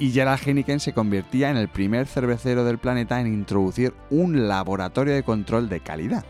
Y 0.00 0.10
Gerald 0.10 0.40
Heineken 0.44 0.80
se 0.80 0.94
convertía 0.94 1.50
en 1.50 1.56
el 1.56 1.68
primer 1.68 2.08
cervecero 2.08 2.64
del 2.64 2.78
planeta 2.78 3.20
en 3.20 3.28
introducir 3.28 3.94
un 4.10 4.48
laboratorio 4.48 5.14
de 5.14 5.22
control 5.22 5.68
de 5.68 5.78
calidad. 5.78 6.24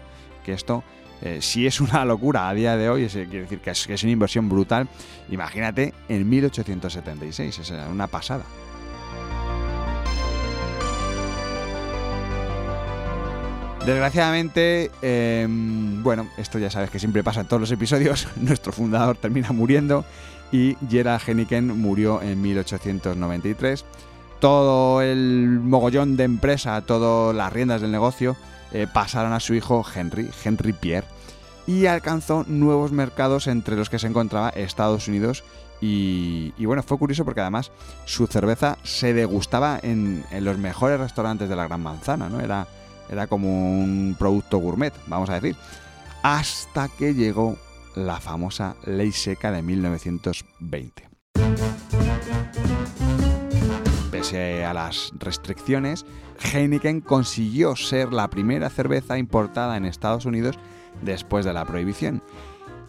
Que 0.45 0.53
esto 0.53 0.85
eh, 1.23 1.39
si 1.41 1.67
es 1.67 1.81
una 1.81 2.05
locura 2.05 2.49
a 2.49 2.55
día 2.55 2.77
de 2.77 2.89
hoy, 2.89 3.05
es, 3.05 3.13
quiere 3.13 3.43
decir 3.43 3.61
que 3.61 3.71
es, 3.71 4.03
una 4.03 4.13
inversión 4.13 4.49
brutal, 4.49 4.89
imagínate 5.31 5.95
en 6.09 6.29
1876, 6.29 7.59
es 7.59 7.73
una 7.91 8.07
pasada. 8.07 8.45
Desgraciadamente, 13.87 14.91
em, 15.01 16.03
bueno, 16.03 16.29
esto 16.37 16.59
ya 16.59 16.71
sabes 16.71 16.91
que 16.91 16.99
siempre 16.99 17.23
pasa 17.23 17.43
en 17.43 17.47
todos 17.47 17.61
los 17.61 17.71
episodios, 17.71 18.27
nuestro 18.37 18.73
fundador 18.73 19.17
termina 19.17 19.53
muriendo 19.53 20.05
y 20.51 20.77
Gerald 20.91 21.23
Heineken 21.25 21.69
murió 21.81 22.21
en 22.21 22.43
1893. 22.43 23.85
Todo 24.41 25.03
el 25.03 25.61
mogollón 25.63 26.17
de 26.17 26.25
empresa, 26.25 26.81
todas 26.83 27.35
las 27.35 27.53
riendas 27.53 27.81
del 27.81 27.93
negocio 27.93 28.37
eh, 28.73 28.87
pasaron 28.93 29.33
a 29.33 29.41
su 29.41 29.55
hijo 29.55 29.85
Henry, 29.95 30.31
Henry 30.45 30.73
Pierre, 30.73 31.07
y 31.67 31.87
alcanzó 31.87 32.45
nuevos 32.47 32.93
mercados 32.93 33.47
entre 33.47 33.77
los 33.77 33.91
que 33.91 33.99
se 33.99 34.07
encontraba 34.07 34.51
Estados 34.51 35.09
Unidos 35.09 35.43
y, 35.81 36.65
bueno, 36.65 36.83
fue 36.83 36.99
curioso 36.99 37.25
porque 37.25 37.41
además 37.41 37.71
su 38.07 38.27
cerveza 38.27 38.79
se 38.83 39.13
degustaba 39.13 39.79
en, 39.83 40.25
los 40.41 40.59
mejores 40.59 40.99
restaurantes 40.99 41.49
de 41.49 41.57
la 41.57 41.67
Gran 41.67 41.83
Manzana, 41.83 42.29
¿no? 42.29 42.41
Era, 42.41 42.67
era 43.11 43.27
como 43.27 43.49
un 43.49 44.17
producto 44.19 44.59
gourmet, 44.59 44.95
vamos 45.07 45.29
a 45.31 45.35
decir. 45.35 45.57
Hasta 46.23 46.89
que 46.89 47.15
llegó 47.15 47.57
la 47.95 48.21
famosa 48.21 48.77
Ley 48.85 49.13
Seca 49.13 49.53
de 49.53 49.63
1920. 49.63 51.09
A 54.35 54.75
las 54.75 55.13
restricciones, 55.19 56.05
Heineken 56.53 57.01
consiguió 57.01 57.77
ser 57.77 58.13
la 58.13 58.29
primera 58.29 58.71
cerveza 58.71 59.19
importada 59.19 59.77
en 59.77 59.85
Estados 59.85 60.27
Unidos 60.27 60.59
después 61.01 61.45
de 61.45 61.53
la 61.53 61.65
prohibición. 61.65 62.23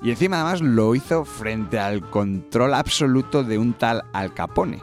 Y 0.02 0.10
encima 0.10 0.42
además 0.42 0.62
lo 0.62 0.96
hizo 0.96 1.26
frente 1.26 1.78
al 1.78 2.10
control 2.10 2.74
absoluto 2.74 3.44
de 3.44 3.60
un 3.60 3.74
tal 3.74 4.04
Al 4.14 4.34
Capone. 4.34 4.82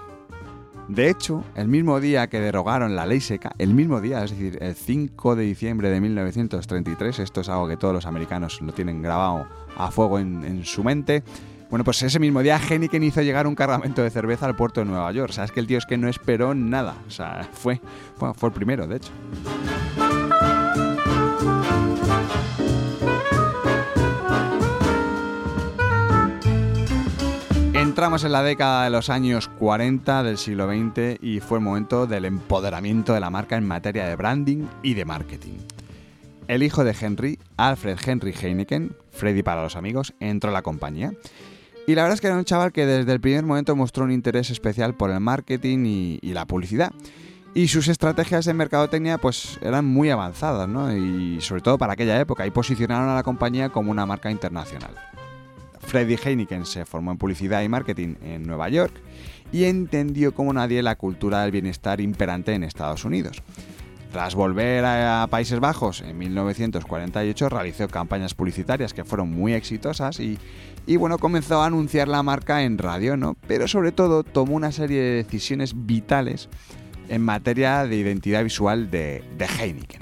De 0.86 1.10
hecho, 1.10 1.42
el 1.56 1.66
mismo 1.66 1.98
día 1.98 2.28
que 2.28 2.38
derogaron 2.38 2.94
la 2.94 3.06
ley 3.06 3.20
seca, 3.20 3.52
el 3.58 3.74
mismo 3.74 4.00
día, 4.00 4.22
es 4.22 4.30
decir, 4.30 4.58
el 4.60 4.76
5 4.76 5.34
de 5.34 5.44
diciembre 5.44 5.90
de 5.90 6.00
1933, 6.00 7.18
esto 7.18 7.40
es 7.40 7.48
algo 7.48 7.66
que 7.66 7.76
todos 7.76 7.94
los 7.94 8.06
americanos 8.06 8.60
lo 8.60 8.72
tienen 8.72 9.02
grabado 9.02 9.48
a 9.76 9.90
fuego 9.90 10.20
en 10.20 10.64
su 10.64 10.84
mente, 10.84 11.24
bueno, 11.74 11.82
pues 11.82 12.00
ese 12.04 12.20
mismo 12.20 12.40
día 12.40 12.56
Heineken 12.56 13.02
hizo 13.02 13.20
llegar 13.20 13.48
un 13.48 13.56
cargamento 13.56 14.00
de 14.00 14.08
cerveza 14.08 14.46
al 14.46 14.54
puerto 14.54 14.78
de 14.78 14.86
Nueva 14.86 15.10
York. 15.10 15.34
O 15.36 15.52
que 15.52 15.58
el 15.58 15.66
tío 15.66 15.78
es 15.78 15.86
que 15.86 15.98
no 15.98 16.06
esperó 16.06 16.54
nada. 16.54 16.94
O 17.08 17.10
sea, 17.10 17.48
fue, 17.52 17.80
fue, 18.16 18.48
el 18.48 18.52
primero, 18.52 18.86
de 18.86 18.98
hecho. 18.98 19.10
Entramos 27.72 28.22
en 28.22 28.30
la 28.30 28.44
década 28.44 28.84
de 28.84 28.90
los 28.90 29.10
años 29.10 29.48
40 29.48 30.22
del 30.22 30.38
siglo 30.38 30.68
XX 30.68 31.20
y 31.20 31.40
fue 31.40 31.58
el 31.58 31.64
momento 31.64 32.06
del 32.06 32.26
empoderamiento 32.26 33.14
de 33.14 33.18
la 33.18 33.30
marca 33.30 33.56
en 33.56 33.66
materia 33.66 34.06
de 34.06 34.14
branding 34.14 34.68
y 34.84 34.94
de 34.94 35.04
marketing. 35.04 35.58
el 36.46 36.62
hijo 36.62 36.84
de 36.84 36.94
Henry, 37.00 37.40
Alfred 37.56 37.98
Henry 38.06 38.32
Heineken, 38.32 38.94
Freddy 39.10 39.42
para 39.42 39.64
los 39.64 39.74
amigos, 39.74 40.14
entró 40.20 40.50
a 40.50 40.52
la 40.52 40.62
compañía. 40.62 41.10
Y 41.86 41.94
la 41.94 42.02
verdad 42.02 42.14
es 42.14 42.20
que 42.20 42.28
era 42.28 42.36
un 42.36 42.44
chaval 42.44 42.72
que 42.72 42.86
desde 42.86 43.12
el 43.12 43.20
primer 43.20 43.44
momento 43.44 43.76
mostró 43.76 44.04
un 44.04 44.12
interés 44.12 44.50
especial 44.50 44.94
por 44.94 45.10
el 45.10 45.20
marketing 45.20 46.18
y, 46.22 46.32
la 46.32 46.46
publicidad. 46.46 46.92
Y 47.52 47.68
sus 47.68 47.88
estrategias 47.88 48.46
de 48.46 48.54
mercadotecnia 48.54 49.18
pues 49.18 49.58
eran 49.60 49.84
muy 49.84 50.10
avanzadas, 50.10 50.68
¿no? 50.68 50.96
Y 50.96 51.40
sobre 51.40 51.60
todo 51.60 51.78
para 51.78 51.92
aquella 51.92 52.18
época, 52.18 52.46
y 52.46 52.50
posicionaron 52.50 53.08
a 53.10 53.14
la 53.14 53.22
compañía 53.22 53.68
como 53.68 53.90
una 53.90 54.06
marca 54.06 54.30
internacional. 54.30 54.94
Freddy 55.80 56.16
Heineken 56.16 56.64
se 56.64 56.86
formó 56.86 57.12
en 57.12 57.18
publicidad 57.18 57.62
y 57.62 57.68
marketing 57.68 58.14
en 58.22 58.46
Nueva 58.46 58.70
York 58.70 58.94
y 59.52 59.64
entendió 59.64 60.34
como 60.34 60.54
nadie 60.54 60.82
la 60.82 60.96
cultura 60.96 61.42
del 61.42 61.52
bienestar 61.52 62.00
imperante 62.00 62.54
en 62.54 62.64
Estados 62.64 63.04
Unidos. 63.04 63.42
Tras 64.10 64.34
volver 64.34 64.84
a 64.84 65.26
Países 65.28 65.60
Bajos 65.60 66.00
en 66.00 66.16
1948 66.16 67.48
realizó 67.48 67.88
campañas 67.88 68.32
publicitarias 68.32 68.94
que 68.94 69.04
fueron 69.04 69.30
muy 69.30 69.52
exitosas 69.52 70.18
y, 70.18 70.38
y, 70.86 70.96
bueno, 70.96 71.18
comenzó 71.18 71.62
a 71.62 71.66
anunciar 71.66 72.08
la 72.08 72.22
marca 72.22 72.62
en 72.62 72.78
radio, 72.78 73.16
¿no? 73.16 73.36
Pero 73.46 73.68
sobre 73.68 73.92
todo 73.92 74.22
tomó 74.22 74.54
una 74.54 74.72
serie 74.72 75.00
de 75.00 75.22
decisiones 75.22 75.72
vitales 75.86 76.48
en 77.08 77.22
materia 77.22 77.86
de 77.86 77.96
identidad 77.96 78.42
visual 78.42 78.90
de, 78.90 79.24
de 79.36 79.46
Heineken. 79.46 80.00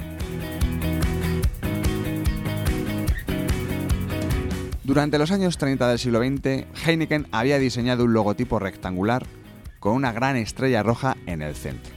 Durante 4.85 5.19
los 5.19 5.31
años 5.31 5.59
30 5.59 5.89
del 5.89 5.99
siglo 5.99 6.19
XX, 6.19 6.65
Heineken 6.87 7.29
había 7.31 7.59
diseñado 7.59 8.05
un 8.05 8.13
logotipo 8.13 8.59
rectangular 8.59 9.25
con 9.79 9.95
una 9.95 10.13
gran 10.13 10.37
estrella 10.37 10.83
roja 10.83 11.17
en 11.27 11.43
el 11.43 11.55
centro. 11.55 11.93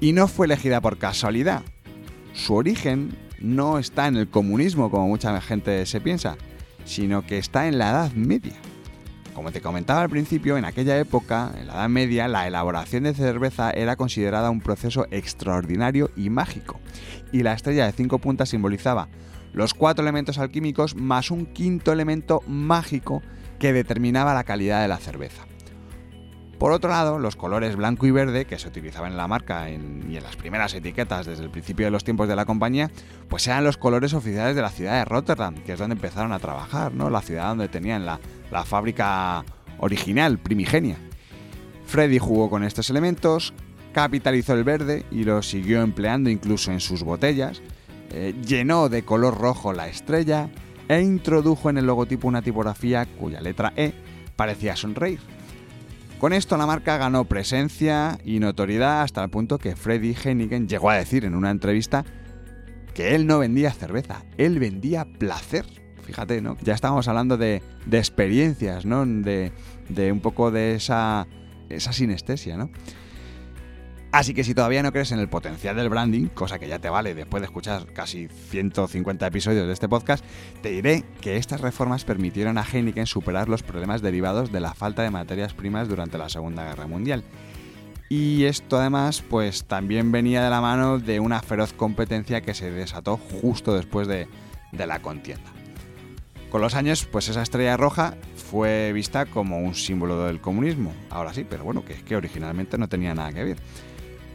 Y 0.00 0.12
no 0.12 0.28
fue 0.28 0.46
elegida 0.46 0.80
por 0.80 0.98
casualidad. 0.98 1.62
Su 2.32 2.54
origen 2.54 3.16
no 3.40 3.78
está 3.78 4.06
en 4.06 4.16
el 4.16 4.28
comunismo 4.28 4.90
como 4.90 5.08
mucha 5.08 5.40
gente 5.40 5.84
se 5.84 6.00
piensa, 6.00 6.36
sino 6.84 7.26
que 7.26 7.38
está 7.38 7.68
en 7.68 7.78
la 7.78 7.90
Edad 7.90 8.12
Media. 8.12 8.54
Como 9.34 9.52
te 9.52 9.60
comentaba 9.60 10.02
al 10.02 10.10
principio, 10.10 10.58
en 10.58 10.64
aquella 10.64 10.98
época, 10.98 11.52
en 11.58 11.68
la 11.68 11.74
Edad 11.74 11.88
Media, 11.88 12.28
la 12.28 12.46
elaboración 12.46 13.04
de 13.04 13.14
cerveza 13.14 13.70
era 13.70 13.96
considerada 13.96 14.50
un 14.50 14.60
proceso 14.60 15.06
extraordinario 15.10 16.10
y 16.16 16.30
mágico, 16.30 16.80
y 17.32 17.42
la 17.42 17.54
estrella 17.54 17.86
de 17.86 17.92
cinco 17.92 18.18
puntas 18.18 18.48
simbolizaba 18.48 19.08
los 19.52 19.74
cuatro 19.74 20.02
elementos 20.02 20.38
alquímicos 20.38 20.94
más 20.94 21.30
un 21.30 21.46
quinto 21.46 21.92
elemento 21.92 22.42
mágico 22.46 23.22
que 23.58 23.72
determinaba 23.72 24.34
la 24.34 24.44
calidad 24.44 24.82
de 24.82 24.88
la 24.88 24.98
cerveza. 24.98 25.44
Por 26.60 26.72
otro 26.72 26.90
lado, 26.90 27.18
los 27.18 27.36
colores 27.36 27.74
blanco 27.74 28.04
y 28.06 28.10
verde 28.10 28.44
que 28.44 28.58
se 28.58 28.68
utilizaban 28.68 29.12
en 29.12 29.16
la 29.16 29.26
marca 29.26 29.70
y 29.70 29.76
en 29.76 30.22
las 30.22 30.36
primeras 30.36 30.74
etiquetas 30.74 31.24
desde 31.24 31.42
el 31.42 31.48
principio 31.48 31.86
de 31.86 31.90
los 31.90 32.04
tiempos 32.04 32.28
de 32.28 32.36
la 32.36 32.44
compañía, 32.44 32.90
pues 33.30 33.46
eran 33.46 33.64
los 33.64 33.78
colores 33.78 34.12
oficiales 34.12 34.54
de 34.54 34.60
la 34.60 34.68
ciudad 34.68 34.98
de 34.98 35.06
Rotterdam, 35.06 35.54
que 35.54 35.72
es 35.72 35.78
donde 35.78 35.94
empezaron 35.94 36.32
a 36.34 36.38
trabajar, 36.38 36.92
¿no? 36.92 37.08
La 37.08 37.22
ciudad 37.22 37.48
donde 37.48 37.68
tenían 37.68 38.04
la, 38.04 38.20
la 38.50 38.66
fábrica 38.66 39.42
original, 39.78 40.36
primigenia. 40.36 40.98
Freddy 41.86 42.18
jugó 42.18 42.50
con 42.50 42.62
estos 42.62 42.90
elementos, 42.90 43.54
capitalizó 43.94 44.52
el 44.52 44.62
verde 44.62 45.06
y 45.10 45.24
lo 45.24 45.40
siguió 45.40 45.80
empleando 45.80 46.28
incluso 46.28 46.72
en 46.72 46.80
sus 46.80 47.02
botellas, 47.04 47.62
eh, 48.10 48.34
llenó 48.46 48.90
de 48.90 49.02
color 49.02 49.38
rojo 49.38 49.72
la 49.72 49.88
estrella 49.88 50.50
e 50.88 51.00
introdujo 51.00 51.70
en 51.70 51.78
el 51.78 51.86
logotipo 51.86 52.28
una 52.28 52.42
tipografía 52.42 53.06
cuya 53.06 53.40
letra 53.40 53.72
E 53.76 53.94
parecía 54.36 54.76
sonreír. 54.76 55.20
Con 56.20 56.34
esto 56.34 56.58
la 56.58 56.66
marca 56.66 56.98
ganó 56.98 57.24
presencia 57.24 58.18
y 58.26 58.40
notoriedad 58.40 59.00
hasta 59.00 59.24
el 59.24 59.30
punto 59.30 59.56
que 59.56 59.74
Freddy 59.74 60.14
Heineken 60.14 60.68
llegó 60.68 60.90
a 60.90 60.96
decir 60.96 61.24
en 61.24 61.34
una 61.34 61.50
entrevista 61.50 62.04
que 62.92 63.14
él 63.14 63.26
no 63.26 63.38
vendía 63.38 63.72
cerveza, 63.72 64.26
él 64.36 64.58
vendía 64.58 65.06
placer. 65.06 65.64
Fíjate, 66.02 66.42
¿no? 66.42 66.58
Ya 66.62 66.74
estábamos 66.74 67.08
hablando 67.08 67.38
de, 67.38 67.62
de 67.86 67.96
experiencias, 67.96 68.84
¿no? 68.84 69.06
De, 69.06 69.50
de, 69.88 70.12
un 70.12 70.20
poco 70.20 70.50
de 70.50 70.74
esa, 70.74 71.26
esa 71.70 71.94
sinestesia, 71.94 72.58
¿no? 72.58 72.68
Así 74.12 74.34
que 74.34 74.42
si 74.42 74.54
todavía 74.54 74.82
no 74.82 74.90
crees 74.90 75.12
en 75.12 75.20
el 75.20 75.28
potencial 75.28 75.76
del 75.76 75.88
branding, 75.88 76.26
cosa 76.26 76.58
que 76.58 76.66
ya 76.66 76.80
te 76.80 76.90
vale 76.90 77.14
después 77.14 77.40
de 77.40 77.46
escuchar 77.46 77.86
casi 77.92 78.26
150 78.26 79.24
episodios 79.24 79.68
de 79.68 79.72
este 79.72 79.88
podcast, 79.88 80.24
te 80.62 80.70
diré 80.70 81.04
que 81.20 81.36
estas 81.36 81.60
reformas 81.60 82.04
permitieron 82.04 82.58
a 82.58 82.64
Heineken 82.64 83.06
superar 83.06 83.48
los 83.48 83.62
problemas 83.62 84.02
derivados 84.02 84.50
de 84.50 84.58
la 84.58 84.74
falta 84.74 85.02
de 85.02 85.10
materias 85.10 85.54
primas 85.54 85.88
durante 85.88 86.18
la 86.18 86.28
Segunda 86.28 86.64
Guerra 86.64 86.88
Mundial. 86.88 87.22
Y 88.08 88.44
esto 88.46 88.80
además 88.80 89.22
pues 89.22 89.66
también 89.66 90.10
venía 90.10 90.42
de 90.42 90.50
la 90.50 90.60
mano 90.60 90.98
de 90.98 91.20
una 91.20 91.40
feroz 91.40 91.72
competencia 91.72 92.40
que 92.40 92.54
se 92.54 92.72
desató 92.72 93.16
justo 93.16 93.74
después 93.76 94.08
de, 94.08 94.26
de 94.72 94.86
la 94.88 95.00
contienda. 95.00 95.52
Con 96.50 96.62
los 96.62 96.74
años, 96.74 97.04
pues 97.04 97.28
esa 97.28 97.42
estrella 97.42 97.76
roja 97.76 98.16
fue 98.34 98.92
vista 98.92 99.26
como 99.26 99.60
un 99.60 99.76
símbolo 99.76 100.24
del 100.24 100.40
comunismo. 100.40 100.92
Ahora 101.08 101.32
sí, 101.32 101.46
pero 101.48 101.62
bueno, 101.62 101.84
que 101.84 101.92
es 101.92 102.02
que 102.02 102.16
originalmente 102.16 102.76
no 102.76 102.88
tenía 102.88 103.14
nada 103.14 103.32
que 103.32 103.44
ver. 103.44 103.56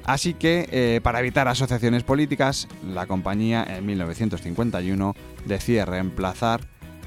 Así 0.05 0.35
que, 0.35 0.69
eh, 0.71 1.01
para 1.01 1.19
evitar 1.19 1.47
asociaciones 1.47 2.03
políticas, 2.03 2.67
la 2.87 3.07
compañía 3.07 3.65
en 3.67 3.85
1951 3.87 5.15
decide 5.45 5.83
reemplazar 5.83 6.61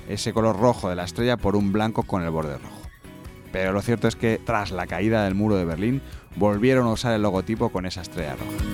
ese 0.09 0.33
color 0.33 0.59
rojo 0.59 0.89
de 0.89 0.97
la 0.97 1.05
estrella 1.05 1.37
por 1.37 1.55
un 1.55 1.73
blanco 1.73 2.03
con 2.03 2.23
el 2.23 2.31
borde 2.31 2.59
rojo. 2.59 2.83
Pero 3.53 3.73
lo 3.73 3.83
cierto 3.83 4.09
es 4.09 4.17
que 4.17 4.41
tras 4.45 4.73
la 4.73 4.89
caída 4.89 5.25
del 5.25 5.37
muro 5.37 5.57
de 5.57 5.65
Berlín, 5.65 6.03
volvieron 6.35 6.87
a 6.87 6.93
usar 6.93 7.15
el 7.15 7.23
logotipo 7.23 7.71
con 7.71 7.87
esa 7.87 8.03
estrella 8.03 8.35
roja. 8.35 8.65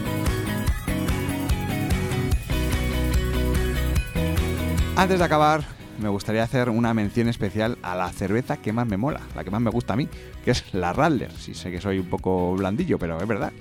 Antes 4.96 5.18
de 5.18 5.24
acabar, 5.24 5.64
me 6.00 6.08
gustaría 6.08 6.42
hacer 6.42 6.70
una 6.70 6.94
mención 6.94 7.28
especial 7.28 7.78
a 7.82 7.94
la 7.94 8.10
cerveza 8.10 8.56
que 8.56 8.72
más 8.72 8.86
me 8.86 8.96
mola, 8.96 9.20
la 9.34 9.44
que 9.44 9.50
más 9.50 9.60
me 9.60 9.70
gusta 9.70 9.92
a 9.94 9.96
mí, 9.96 10.08
que 10.44 10.52
es 10.52 10.72
la 10.72 10.92
Radler. 10.92 11.32
Sí 11.32 11.54
sé 11.54 11.70
que 11.70 11.80
soy 11.80 11.98
un 11.98 12.08
poco 12.08 12.54
blandillo, 12.54 12.98
pero 12.98 13.20
es 13.20 13.28
verdad. 13.28 13.52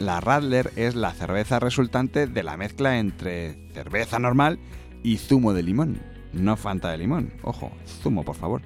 La 0.00 0.18
Radler 0.18 0.72
es 0.76 0.94
la 0.94 1.12
cerveza 1.12 1.58
resultante 1.58 2.26
de 2.26 2.42
la 2.42 2.56
mezcla 2.56 2.98
entre 2.98 3.58
cerveza 3.74 4.18
normal 4.18 4.58
y 5.02 5.18
zumo 5.18 5.52
de 5.52 5.62
limón. 5.62 6.00
No 6.32 6.56
Fanta 6.56 6.90
de 6.90 6.96
limón, 6.96 7.34
ojo, 7.42 7.70
zumo 8.02 8.24
por 8.24 8.34
favor. 8.34 8.62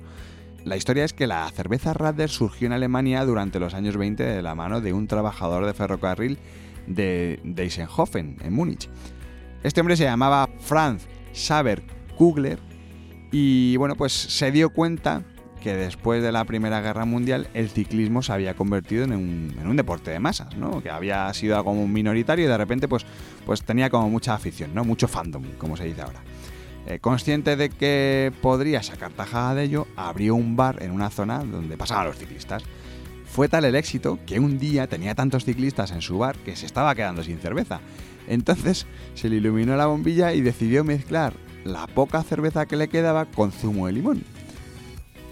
La 0.64 0.76
historia 0.76 1.04
es 1.04 1.12
que 1.12 1.26
la 1.26 1.50
cerveza 1.50 1.92
Radler 1.92 2.30
surgió 2.30 2.66
en 2.68 2.72
Alemania 2.72 3.24
durante 3.24 3.58
los 3.58 3.74
años 3.74 3.96
20 3.96 4.22
de 4.22 4.42
la 4.42 4.54
mano 4.54 4.80
de 4.80 4.92
un 4.92 5.08
trabajador 5.08 5.66
de 5.66 5.74
ferrocarril 5.74 6.38
de 6.86 7.40
Eisenhofen, 7.56 8.36
en 8.40 8.52
Múnich. 8.52 8.88
Este 9.64 9.80
hombre 9.80 9.96
se 9.96 10.04
llamaba 10.04 10.48
Franz 10.60 11.08
Saber 11.32 11.82
Kugler 12.16 12.60
y 13.32 13.76
bueno, 13.76 13.96
pues 13.96 14.12
se 14.12 14.52
dio 14.52 14.70
cuenta 14.70 15.24
que 15.64 15.74
después 15.74 16.22
de 16.22 16.30
la 16.30 16.44
Primera 16.44 16.82
Guerra 16.82 17.06
Mundial 17.06 17.48
el 17.54 17.70
ciclismo 17.70 18.20
se 18.20 18.34
había 18.34 18.52
convertido 18.52 19.04
en 19.04 19.14
un, 19.14 19.56
en 19.58 19.66
un 19.66 19.76
deporte 19.76 20.10
de 20.10 20.20
masas, 20.20 20.54
¿no? 20.58 20.82
Que 20.82 20.90
había 20.90 21.32
sido 21.32 21.56
algo 21.56 21.72
minoritario 21.72 22.44
y 22.44 22.48
de 22.48 22.58
repente 22.58 22.86
pues, 22.86 23.06
pues 23.46 23.62
tenía 23.62 23.88
como 23.88 24.10
mucha 24.10 24.34
afición, 24.34 24.74
¿no? 24.74 24.84
Mucho 24.84 25.08
fandom, 25.08 25.42
como 25.56 25.74
se 25.78 25.86
dice 25.86 26.02
ahora. 26.02 26.20
Eh, 26.86 26.98
consciente 26.98 27.56
de 27.56 27.70
que 27.70 28.30
podría 28.42 28.82
sacar 28.82 29.12
tajada 29.12 29.54
de 29.54 29.64
ello, 29.64 29.86
abrió 29.96 30.34
un 30.34 30.54
bar 30.54 30.82
en 30.82 30.90
una 30.90 31.08
zona 31.08 31.38
donde 31.38 31.78
pasaban 31.78 32.08
los 32.08 32.18
ciclistas. 32.18 32.62
Fue 33.24 33.48
tal 33.48 33.64
el 33.64 33.74
éxito 33.74 34.18
que 34.26 34.40
un 34.40 34.58
día 34.58 34.86
tenía 34.86 35.14
tantos 35.14 35.46
ciclistas 35.46 35.92
en 35.92 36.02
su 36.02 36.18
bar 36.18 36.36
que 36.36 36.56
se 36.56 36.66
estaba 36.66 36.94
quedando 36.94 37.24
sin 37.24 37.38
cerveza. 37.38 37.80
Entonces 38.28 38.86
se 39.14 39.30
le 39.30 39.36
iluminó 39.36 39.76
la 39.76 39.86
bombilla 39.86 40.34
y 40.34 40.42
decidió 40.42 40.84
mezclar 40.84 41.32
la 41.64 41.86
poca 41.86 42.22
cerveza 42.22 42.66
que 42.66 42.76
le 42.76 42.88
quedaba 42.88 43.24
con 43.24 43.50
zumo 43.50 43.86
de 43.86 43.94
limón. 43.94 44.33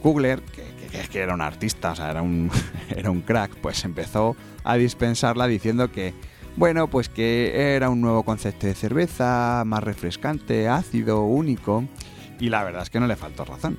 Kugler, 0.02 0.42
que, 0.42 1.22
era 1.22 1.32
un 1.32 1.40
artista, 1.40 1.92
o 1.92 1.96
sea, 1.96 2.10
era 2.10 2.22
un, 2.22 2.50
era 2.90 3.10
un 3.10 3.22
crack, 3.22 3.54
pues 3.56 3.84
empezó 3.84 4.36
a 4.64 4.76
dispensarla 4.76 5.46
diciendo 5.46 5.90
que, 5.90 6.12
bueno, 6.56 6.88
pues 6.88 7.08
que 7.08 7.74
era 7.74 7.88
un 7.88 8.00
nuevo 8.00 8.24
concepto 8.24 8.66
de 8.66 8.74
cerveza, 8.74 9.62
más 9.64 9.82
refrescante, 9.82 10.68
ácido, 10.68 11.22
único, 11.24 11.84
y 12.38 12.50
la 12.50 12.64
verdad 12.64 12.82
es 12.82 12.90
que 12.90 13.00
no 13.00 13.06
le 13.06 13.16
faltó 13.16 13.44
razón. 13.44 13.78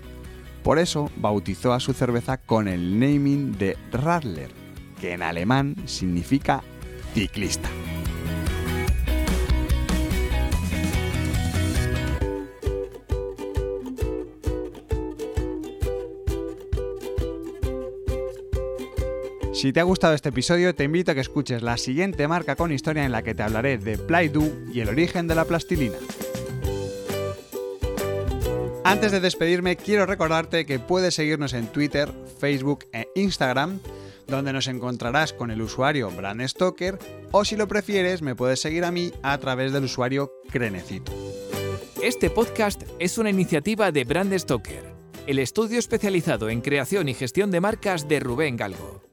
Por 0.64 0.80
eso 0.80 1.12
bautizó 1.18 1.74
a 1.74 1.82
su 1.82 1.94
cerveza 1.94 2.38
con 2.38 2.68
el 2.70 3.00
naming 3.00 3.58
de 3.58 3.78
Radler, 3.92 4.52
que 5.00 5.12
en 5.12 5.22
alemán 5.22 5.76
significa 5.86 6.64
ciclista. 7.14 7.70
Si 19.54 19.72
te 19.72 19.80
ha 19.80 19.84
gustado 19.84 20.16
este 20.16 20.30
episodio, 20.30 20.74
te 20.74 20.84
invito 20.84 21.12
a 21.12 21.14
que 21.14 21.22
escuches 21.22 21.62
la 21.62 21.78
siguiente 21.78 22.28
marca 22.28 22.56
con 22.56 22.72
historia 22.72 23.06
en 23.06 23.12
la 23.12 23.22
que 23.22 23.36
te 23.36 23.44
hablaré 23.44 23.78
de 23.78 24.00
Play-Doh 24.00 24.52
y 24.74 24.80
el 24.80 24.90
origen 24.90 25.28
de 25.28 25.36
la 25.36 25.46
plastilina. 25.46 25.96
Antes 28.84 29.12
de 29.12 29.20
despedirme, 29.20 29.76
quiero 29.76 30.08
recordarte 30.08 30.66
que 30.66 30.80
puedes 30.80 31.14
seguirnos 31.14 31.54
en 31.54 31.68
Twitter, 31.68 32.12
Facebook 32.40 32.86
e 32.94 33.08
Instagram, 33.14 33.80
donde 34.28 34.54
nos 34.54 34.68
encontrarás 34.68 35.34
con 35.34 35.52
el 35.52 35.62
usuario 35.62 36.10
Brand 36.10 36.46
Stoker 36.48 36.98
o 37.32 37.46
si 37.46 37.56
lo 37.56 37.68
prefieres 37.68 38.24
me 38.24 38.36
puedes 38.36 38.60
seguir 38.60 38.84
a 38.84 38.92
mí 38.92 39.12
a 39.22 39.38
través 39.38 39.72
del 39.72 39.84
usuario 39.84 40.34
Crenecito. 40.52 41.12
Este 42.02 42.32
podcast 42.32 42.82
es 42.98 43.20
una 43.20 43.30
iniciativa 43.30 43.92
de 43.92 44.04
Brand 44.04 44.36
Stoker, 44.36 44.84
el 45.28 45.38
estudio 45.38 45.78
especializado 45.78 46.50
en 46.50 46.62
creación 46.62 47.08
y 47.08 47.14
gestión 47.14 47.52
de 47.52 47.62
marcas 47.62 48.08
de 48.08 48.20
Rubén 48.20 48.58
Galgo. 48.58 49.13